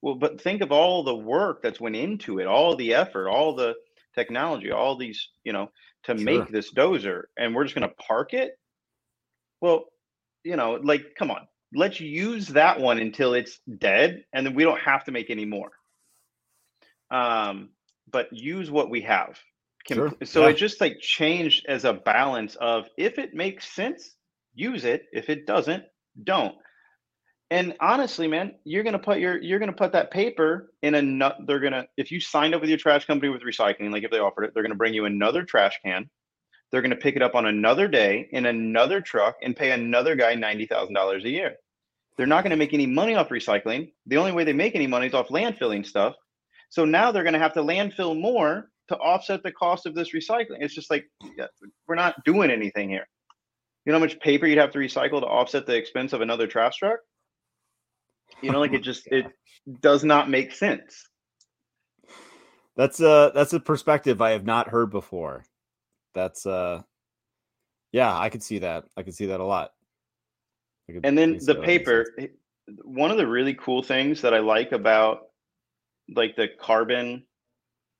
[0.02, 3.54] Well, but think of all the work that's went into it, all the effort, all
[3.54, 3.74] the
[4.14, 5.70] technology, all these, you know,
[6.04, 6.24] to sure.
[6.24, 8.52] make this dozer, and we're just going to park it.
[9.60, 9.84] Well,
[10.44, 14.64] you know, like, come on, let's use that one until it's dead, and then we
[14.64, 15.70] don't have to make any more.
[17.12, 17.70] Um,
[18.10, 19.38] but use what we have.
[19.88, 20.12] Sure.
[20.24, 20.50] So yeah.
[20.50, 24.14] it just like changed as a balance of if it makes sense,
[24.54, 25.04] use it.
[25.12, 25.84] If it doesn't,
[26.22, 26.54] don't.
[27.52, 31.36] And honestly, man, you're gonna put your you're gonna put that paper in a nut.
[31.46, 34.20] They're gonna if you signed up with your trash company with recycling, like if they
[34.20, 36.08] offered it, they're gonna bring you another trash can.
[36.70, 40.34] They're gonna pick it up on another day in another truck and pay another guy
[40.34, 41.56] ninety thousand dollars a year.
[42.16, 43.92] They're not gonna make any money off recycling.
[44.06, 46.14] The only way they make any money is off landfilling stuff.
[46.70, 50.60] So now they're gonna have to landfill more to offset the cost of this recycling.
[50.60, 51.04] It's just like
[51.86, 53.06] we're not doing anything here.
[53.84, 56.46] You know how much paper you'd have to recycle to offset the expense of another
[56.46, 57.00] trash truck?
[58.42, 59.26] You know, like it just it
[59.80, 61.08] does not make sense.
[62.76, 65.44] That's a that's a perspective I have not heard before.
[66.14, 66.82] That's uh
[67.92, 68.84] yeah, I could see that.
[68.96, 69.72] I could see that a lot.
[71.04, 72.06] and then the paper
[72.84, 75.26] one of the really cool things that I like about
[76.14, 77.24] like the carbon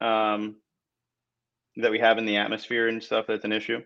[0.01, 0.57] um
[1.77, 3.81] that we have in the atmosphere and stuff that's an issue.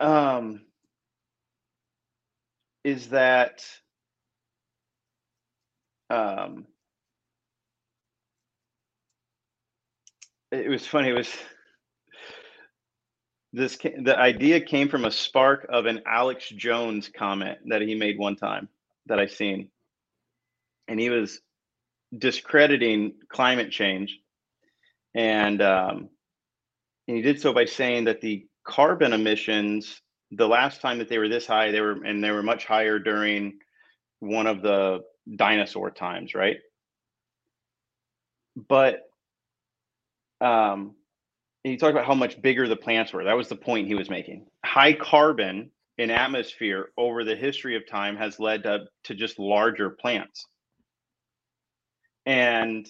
[0.00, 0.62] Um
[2.84, 3.64] is that
[6.12, 6.66] um,
[10.50, 11.08] it was funny.
[11.08, 11.34] It was
[13.54, 18.18] this the idea came from a spark of an Alex Jones comment that he made
[18.18, 18.68] one time
[19.06, 19.68] that I seen,
[20.86, 21.40] and he was
[22.16, 24.18] discrediting climate change,
[25.14, 26.10] and um,
[27.08, 31.18] and he did so by saying that the carbon emissions the last time that they
[31.18, 33.54] were this high they were and they were much higher during
[34.20, 35.00] one of the
[35.36, 36.58] dinosaur times, right?
[38.68, 39.00] But
[40.40, 40.94] um,
[41.64, 43.24] he talked about how much bigger the plants were.
[43.24, 44.46] That was the point he was making.
[44.64, 49.90] High carbon in atmosphere over the history of time has led to, to just larger
[49.90, 50.46] plants.
[52.26, 52.86] And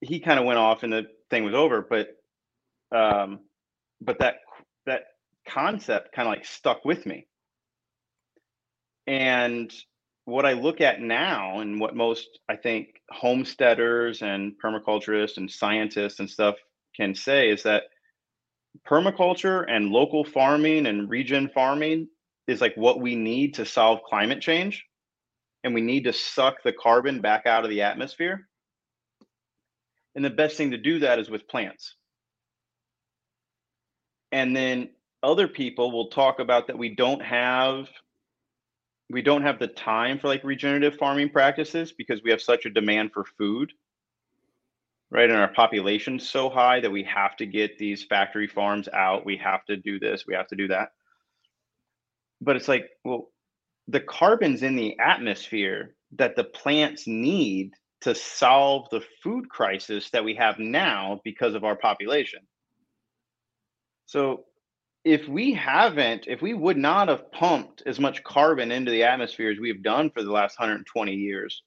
[0.00, 2.08] he kind of went off and the thing was over, but
[2.92, 3.40] um,
[4.00, 4.36] but that
[4.86, 5.02] that
[5.46, 7.26] concept kind of like stuck with me.
[9.06, 9.72] And
[10.30, 16.20] what I look at now and what most I think homesteaders and permaculturists and scientists
[16.20, 16.56] and stuff
[16.96, 17.84] can say is that
[18.88, 22.08] permaculture and local farming and regen farming
[22.46, 24.84] is like what we need to solve climate change
[25.64, 28.48] and we need to suck the carbon back out of the atmosphere.
[30.14, 31.94] And the best thing to do that is with plants.
[34.32, 34.90] And then
[35.22, 37.88] other people will talk about that we don't have
[39.10, 42.70] we don't have the time for like regenerative farming practices because we have such a
[42.70, 43.72] demand for food
[45.10, 45.28] right?
[45.28, 49.26] And our population's so high that we have to get these factory farms out.
[49.26, 50.92] We have to do this, we have to do that.
[52.40, 53.30] But it's like, well,
[53.88, 60.24] the carbon's in the atmosphere that the plants need to solve the food crisis that
[60.24, 62.40] we have now because of our population.
[64.06, 64.44] So
[65.04, 69.50] if we haven't, if we would not have pumped as much carbon into the atmosphere
[69.50, 71.62] as we've done for the last 120 years,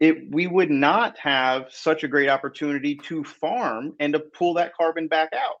[0.00, 4.74] it we would not have such a great opportunity to farm and to pull that
[4.74, 5.56] carbon back out.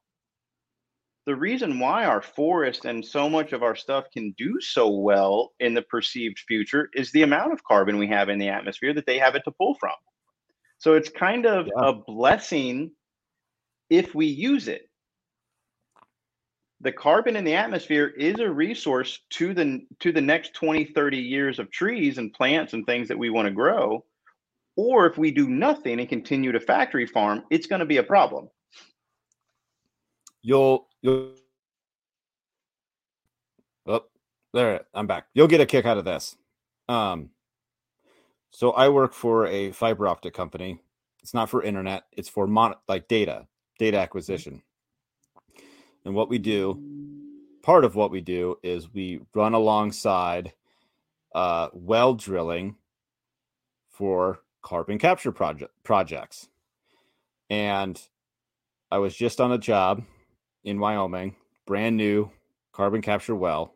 [1.26, 5.52] The reason why our forest and so much of our stuff can do so well
[5.60, 9.06] in the perceived future is the amount of carbon we have in the atmosphere that
[9.06, 9.94] they have it to pull from.
[10.78, 11.88] So it's kind of yeah.
[11.88, 12.90] a blessing
[13.88, 14.88] if we use it
[16.84, 21.16] the carbon in the atmosphere is a resource to the to the next 20 30
[21.16, 24.04] years of trees and plants and things that we want to grow.
[24.76, 28.02] Or if we do nothing and continue to factory farm it's going to be a
[28.02, 28.50] problem.
[30.42, 31.32] You'll you'll
[33.86, 34.04] oh
[34.52, 35.26] there i'm back.
[35.32, 36.36] You'll get a kick out of this.
[36.88, 37.30] Um
[38.50, 40.80] so i work for a fiber optic company.
[41.22, 43.46] It's not for internet it's for mon- like data
[43.78, 44.62] data acquisition
[46.04, 46.80] and what we do,
[47.62, 50.52] part of what we do is we run alongside
[51.34, 52.76] uh, well drilling
[53.88, 56.48] for carbon capture project projects.
[57.48, 58.00] And
[58.90, 60.02] I was just on a job
[60.62, 61.36] in Wyoming,
[61.66, 62.30] brand new
[62.72, 63.74] carbon capture well.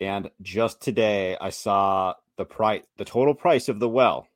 [0.00, 4.28] And just today I saw the price the total price of the well,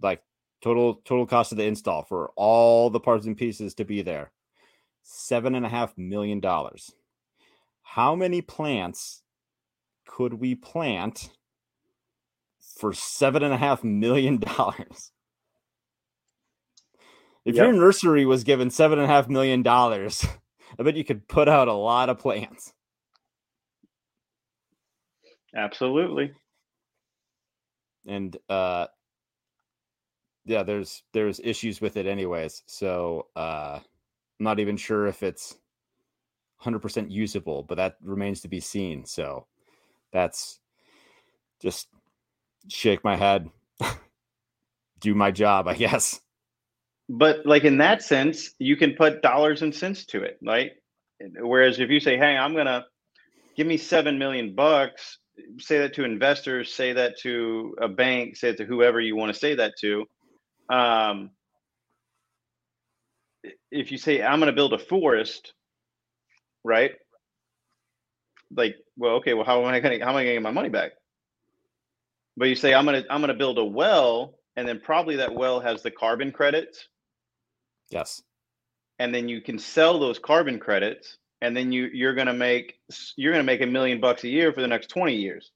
[0.00, 0.22] like
[0.62, 4.30] total total cost of the install for all the parts and pieces to be there
[5.04, 6.92] seven and a half million dollars.
[7.82, 9.22] How many plants
[10.06, 11.30] could we plant
[12.58, 15.12] for seven and a half million dollars?
[17.44, 17.64] If yep.
[17.64, 20.26] your nursery was given seven and a half million dollars,
[20.78, 22.72] I bet you could put out a lot of plants.
[25.54, 26.32] Absolutely.
[28.06, 28.86] And uh
[30.46, 32.62] yeah, there's there's issues with it anyways.
[32.66, 33.80] So uh
[34.38, 35.56] I'm not even sure if it's
[36.62, 39.04] 100% usable, but that remains to be seen.
[39.04, 39.46] So
[40.12, 40.60] that's
[41.60, 41.88] just
[42.68, 43.48] shake my head,
[45.00, 46.20] do my job, I guess.
[47.08, 50.72] But like in that sense, you can put dollars and cents to it, right?
[51.40, 52.86] Whereas if you say, "Hey, I'm gonna
[53.56, 55.18] give me seven million bucks,"
[55.58, 59.32] say that to investors, say that to a bank, say it to whoever you want
[59.32, 60.06] to say that to.
[60.70, 61.30] Um,
[63.70, 65.52] if you say I'm going to build a forest,
[66.62, 66.92] right?
[68.54, 70.42] Like, well, okay, well, how am I going to how am I going to get
[70.42, 70.92] my money back?
[72.36, 75.16] But you say I'm going to I'm going to build a well, and then probably
[75.16, 76.88] that well has the carbon credits.
[77.90, 78.22] Yes.
[78.98, 82.78] And then you can sell those carbon credits, and then you you're going to make
[83.16, 85.50] you're going to make a million bucks a year for the next 20 years.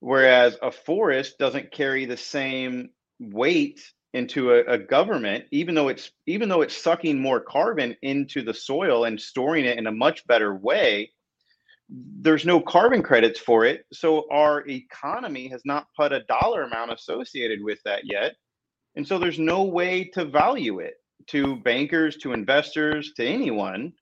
[0.00, 3.80] Whereas a forest doesn't carry the same weight
[4.14, 8.52] into a, a, government even though it's even though it's sucking more carbon into the
[8.52, 11.10] soil and storing it in a much better way
[11.88, 13.84] there's no carbon credits for it.
[13.92, 18.34] So our economy has not put a dollar amount associated with that yet.
[18.96, 20.94] And so there's no way to value it
[21.26, 23.92] to bankers to investors to anyone.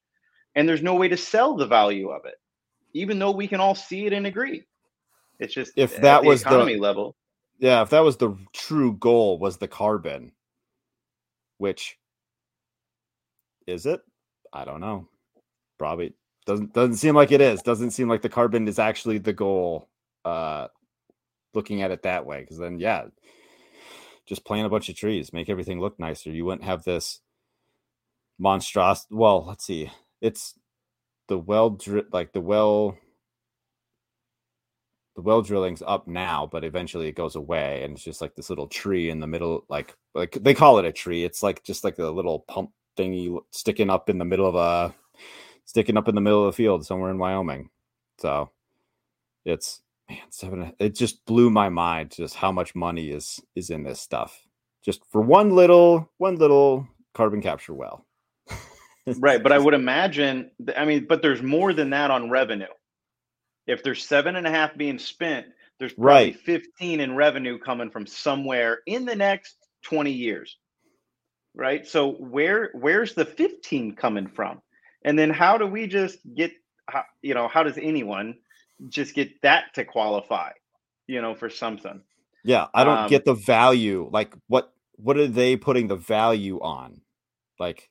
[0.54, 2.34] And there's no way to sell the value of it
[2.94, 4.64] even though we can all see it and agree.
[5.38, 7.16] It's just if that was the economy level
[7.60, 10.32] yeah, if that was the true goal was the carbon,
[11.58, 11.98] which
[13.66, 14.00] is it?
[14.52, 15.08] I don't know.
[15.78, 16.14] Probably
[16.46, 17.62] doesn't doesn't seem like it is.
[17.62, 19.88] Doesn't seem like the carbon is actually the goal.
[20.24, 20.68] Uh,
[21.54, 23.04] looking at it that way, because then yeah,
[24.26, 26.30] just plant a bunch of trees, make everything look nicer.
[26.30, 27.20] You wouldn't have this
[28.38, 29.06] monstrous.
[29.10, 29.90] Well, let's see.
[30.22, 30.54] It's
[31.28, 31.78] the well
[32.12, 32.96] like the well
[35.20, 38.48] the well drilling's up now, but eventually it goes away, and it's just like this
[38.48, 41.24] little tree in the middle, like like they call it a tree.
[41.24, 44.94] It's like just like a little pump thingy sticking up in the middle of a
[45.66, 47.68] sticking up in the middle of the field somewhere in Wyoming.
[48.18, 48.50] So
[49.44, 50.72] it's man, seven.
[50.78, 54.40] It just blew my mind just how much money is is in this stuff,
[54.82, 58.06] just for one little one little carbon capture well.
[59.18, 60.50] right, but I would imagine.
[60.78, 62.72] I mean, but there's more than that on revenue
[63.66, 65.46] if there's seven and a half being spent,
[65.78, 66.40] there's probably right.
[66.40, 70.56] 15 in revenue coming from somewhere in the next 20 years.
[71.54, 71.86] Right.
[71.86, 74.60] So where where's the 15 coming from?
[75.04, 76.52] And then how do we just get
[76.86, 78.36] how, you know, how does anyone
[78.88, 80.50] just get that to qualify,
[81.06, 82.02] you know, for something?
[82.44, 84.08] Yeah, I don't um, get the value.
[84.12, 87.00] Like what what are they putting the value on?
[87.58, 87.90] Like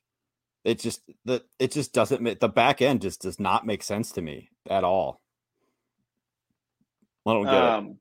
[0.64, 4.12] it just the it just doesn't make the back end just does not make sense
[4.12, 5.20] to me at all.
[7.26, 7.96] I don't get um, it.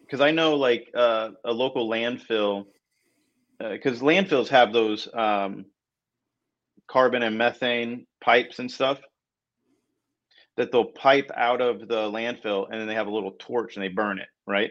[0.00, 2.66] Because I know like uh, a local landfill,
[3.58, 5.66] because uh, landfills have those um,
[6.88, 8.98] carbon and methane pipes and stuff
[10.56, 13.82] that they'll pipe out of the landfill and then they have a little torch and
[13.82, 14.70] they burn it, right?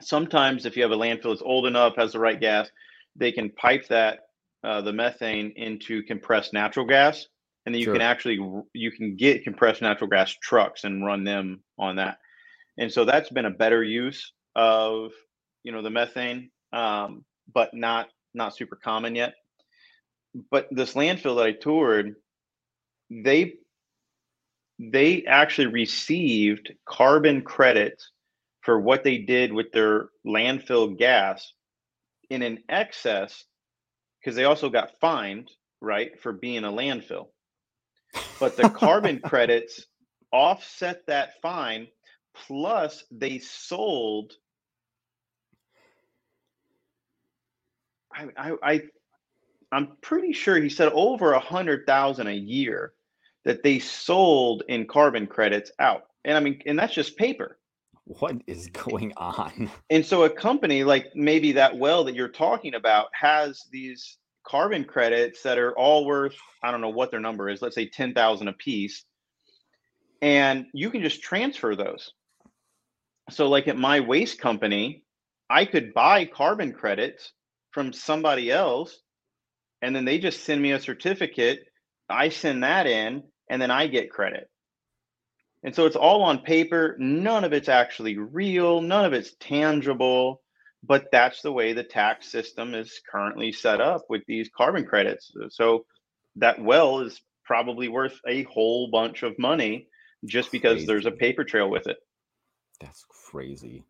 [0.00, 2.70] Sometimes if you have a landfill that's old enough, has the right gas,
[3.16, 4.20] they can pipe that
[4.64, 7.26] uh, the methane into compressed natural gas,
[7.64, 7.94] and then you sure.
[7.94, 8.38] can actually
[8.72, 12.18] you can get compressed natural gas trucks and run them on that.
[12.78, 15.12] And so that's been a better use of
[15.62, 19.34] you know the methane, um, but not not super common yet.
[20.50, 22.14] But this landfill that I toured,
[23.10, 23.54] they
[24.78, 28.10] they actually received carbon credits
[28.62, 31.52] for what they did with their landfill gas
[32.30, 33.44] in an excess
[34.20, 37.26] because they also got fined, right, for being a landfill.
[38.38, 39.86] But the carbon credits
[40.32, 41.88] offset that fine,
[42.34, 44.34] plus they sold.
[48.14, 48.82] I, I, I
[49.72, 52.92] I'm pretty sure he said over a hundred thousand a year
[53.44, 56.04] that they sold in carbon credits out.
[56.24, 57.58] And I mean, and that's just paper.
[58.04, 59.70] What is going on?
[59.90, 64.84] And so a company like maybe that well that you're talking about has these carbon
[64.84, 68.48] credits that are all worth, I don't know what their number is, let's say 10,000
[68.48, 69.04] a piece.
[70.20, 72.12] And you can just transfer those.
[73.30, 75.04] So like at my waste company,
[75.48, 77.32] I could buy carbon credits
[77.72, 78.98] from somebody else
[79.80, 81.64] and then they just send me a certificate.
[82.08, 84.48] I send that in and then I get credit.
[85.64, 86.96] And so it's all on paper.
[86.98, 88.80] None of it's actually real.
[88.80, 90.40] None of it's tangible.
[90.84, 95.32] But that's the way the tax system is currently set up with these carbon credits.
[95.50, 95.86] So
[96.36, 99.88] that well is probably worth a whole bunch of money
[100.24, 100.86] just because crazy.
[100.86, 101.98] there's a paper trail with it.
[102.80, 103.84] That's crazy.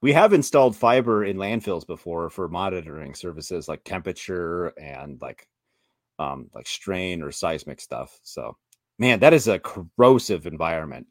[0.00, 5.48] We have installed fiber in landfills before for monitoring services like temperature and like
[6.18, 8.18] um like strain or seismic stuff.
[8.22, 8.56] So
[8.98, 11.06] man, that is a corrosive environment.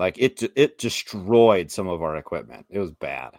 [0.00, 2.64] Like it, it destroyed some of our equipment.
[2.70, 3.32] It was bad.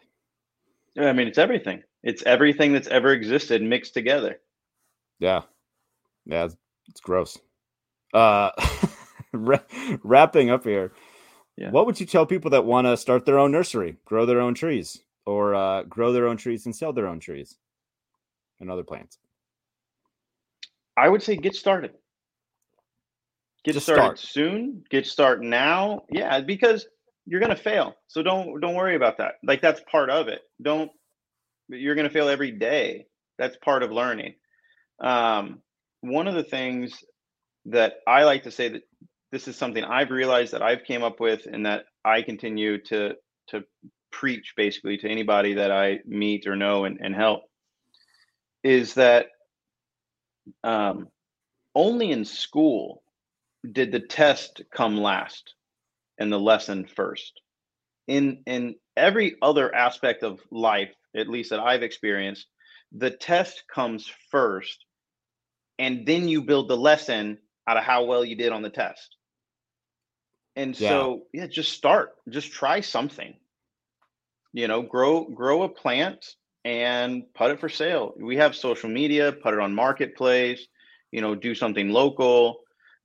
[0.93, 1.81] Yeah, I mean, it's everything.
[2.03, 4.39] It's everything that's ever existed mixed together.
[5.17, 5.41] Yeah,
[6.27, 6.55] yeah, it's,
[6.87, 7.39] it's gross.
[8.13, 8.51] Uh,
[9.33, 10.93] wrapping up here.
[11.57, 11.71] Yeah.
[11.71, 14.53] What would you tell people that want to start their own nursery, grow their own
[14.53, 17.57] trees, or uh, grow their own trees and sell their own trees
[18.59, 19.17] and other plants?
[20.95, 21.95] I would say get started.
[23.63, 24.19] Get started start.
[24.19, 24.83] soon.
[24.89, 26.03] Get start now.
[26.09, 26.85] Yeah, because
[27.25, 27.95] you're gonna fail.
[28.07, 29.35] So don't don't worry about that.
[29.43, 30.41] Like that's part of it.
[30.61, 30.91] Don't
[31.69, 33.05] you're gonna fail every day.
[33.37, 34.35] That's part of learning.
[34.99, 35.61] Um,
[36.01, 37.03] one of the things
[37.65, 38.81] that I like to say that
[39.31, 43.13] this is something I've realized that I've came up with and that I continue to
[43.49, 43.63] to
[44.11, 47.43] preach basically to anybody that I meet or know and, and help
[48.63, 49.27] is that
[50.63, 51.07] um,
[51.73, 53.03] only in school
[53.69, 55.53] did the test come last
[56.17, 57.41] and the lesson first?
[58.07, 62.45] In in every other aspect of life at least that i've experienced
[62.91, 64.85] the test comes first
[65.79, 69.15] and then you build the lesson out of how well you did on the test.
[70.55, 70.89] And yeah.
[70.89, 73.33] so yeah just start just try something.
[74.53, 76.35] You know grow grow a plant
[76.65, 78.13] and put it for sale.
[78.19, 80.67] We have social media put it on marketplace
[81.11, 82.60] you know do something local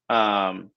[0.08, 0.70] um,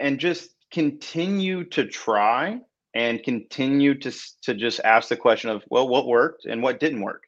[0.00, 2.60] and just continue to try
[2.94, 4.12] and continue to
[4.42, 7.24] to just ask the question of well what worked and what didn't work.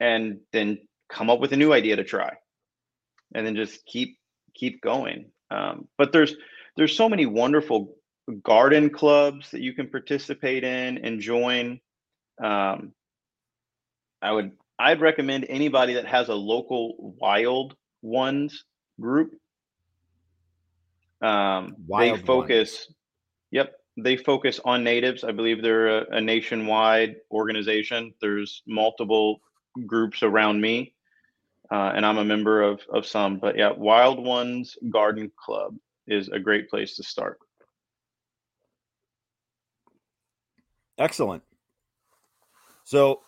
[0.00, 2.34] And then come up with a new idea to try.
[3.34, 4.18] And then just keep
[4.54, 5.30] keep going.
[5.50, 6.34] Um, but there's
[6.76, 7.96] there's so many wonderful
[8.42, 11.80] garden clubs that you can participate in and join.
[12.42, 12.92] Um,
[14.24, 18.64] i would i'd recommend anybody that has a local wild ones
[19.00, 19.34] group.
[21.20, 22.96] Um, they focus, ones.
[23.50, 25.24] yep, they focus on natives.
[25.24, 28.12] I believe they're a, a, nationwide organization.
[28.20, 29.40] There's multiple
[29.86, 30.94] groups around me,
[31.70, 33.38] uh, and I'm a member of of some.
[33.38, 35.76] But yeah, Wild Ones Garden Club
[36.06, 37.38] is a great place to start.
[40.98, 41.42] Excellent.
[42.84, 43.22] So,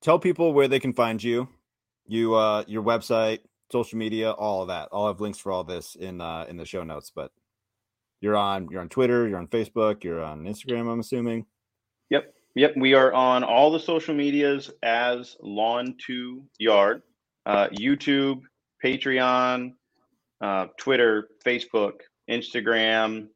[0.00, 1.48] tell people where they can find you.
[2.06, 3.38] You, uh, your website,
[3.72, 4.88] social media, all of that.
[4.92, 7.10] I'll have links for all this in uh, in the show notes.
[7.14, 7.32] But
[8.20, 10.90] you're on you're on Twitter, you're on Facebook, you're on Instagram.
[10.90, 11.46] I'm assuming.
[12.10, 12.74] Yep, yep.
[12.76, 17.02] we are on all the social medias as Lawn to Yard,
[17.46, 18.42] uh, YouTube,
[18.84, 19.72] Patreon,
[20.40, 22.00] uh, Twitter, Facebook,
[22.30, 23.28] Instagram.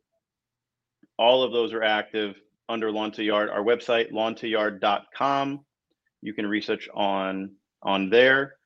[1.18, 2.36] All of those are active
[2.68, 3.48] under Lawn to Yard.
[3.48, 5.64] Our website, lawntoyard.com.
[6.22, 7.52] You can research on
[7.82, 8.56] on there,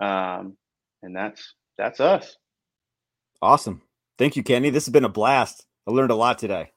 [0.00, 0.56] um,
[1.02, 2.36] and that's that's us.
[3.42, 3.82] Awesome.
[4.18, 4.70] Thank you, Kenny.
[4.70, 5.66] This has been a blast.
[5.86, 6.72] I learned a lot today.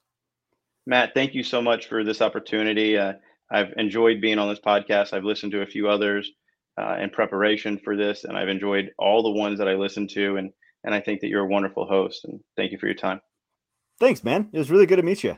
[0.85, 2.97] Matt, thank you so much for this opportunity.
[2.97, 3.13] Uh,
[3.51, 5.13] I've enjoyed being on this podcast.
[5.13, 6.31] I've listened to a few others
[6.81, 10.37] uh, in preparation for this, and I've enjoyed all the ones that I listened to.
[10.37, 10.51] And
[10.83, 12.25] and I think that you're a wonderful host.
[12.25, 13.21] And thank you for your time.
[13.99, 14.49] Thanks, man.
[14.51, 15.37] It was really good to meet you.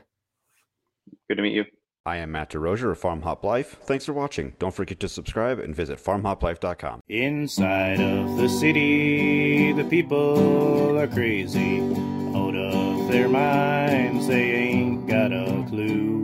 [1.28, 1.64] Good to meet you.
[2.06, 3.78] I am Matt DeRozier of Farm Hop Life.
[3.82, 4.54] Thanks for watching.
[4.60, 7.00] Don't forget to subscribe and visit farmhoplife.com.
[7.08, 11.80] Inside of the city, the people are crazy.
[11.80, 16.22] Out of their minds, they ain't got a clue.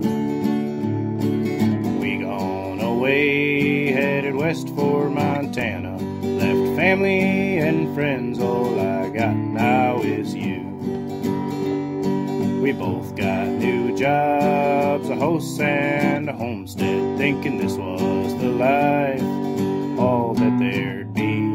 [1.99, 5.97] We gone away, headed west for Montana.
[6.23, 9.02] Left family and friends, all I
[12.73, 19.21] We both got new jobs, a house and a homestead, thinking this was the life,
[19.99, 21.53] all that there'd be.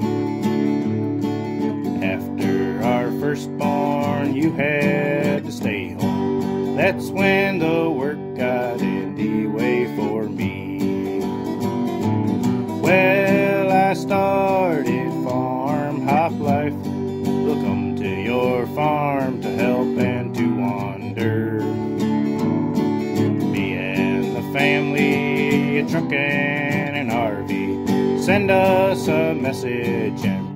[2.06, 6.76] After our firstborn, you had to stay home.
[6.76, 11.22] That's when the work got in the way for me.
[12.80, 16.66] Well, I started farm hop life.
[26.13, 28.21] And an RV.
[28.23, 30.46] Send us a message and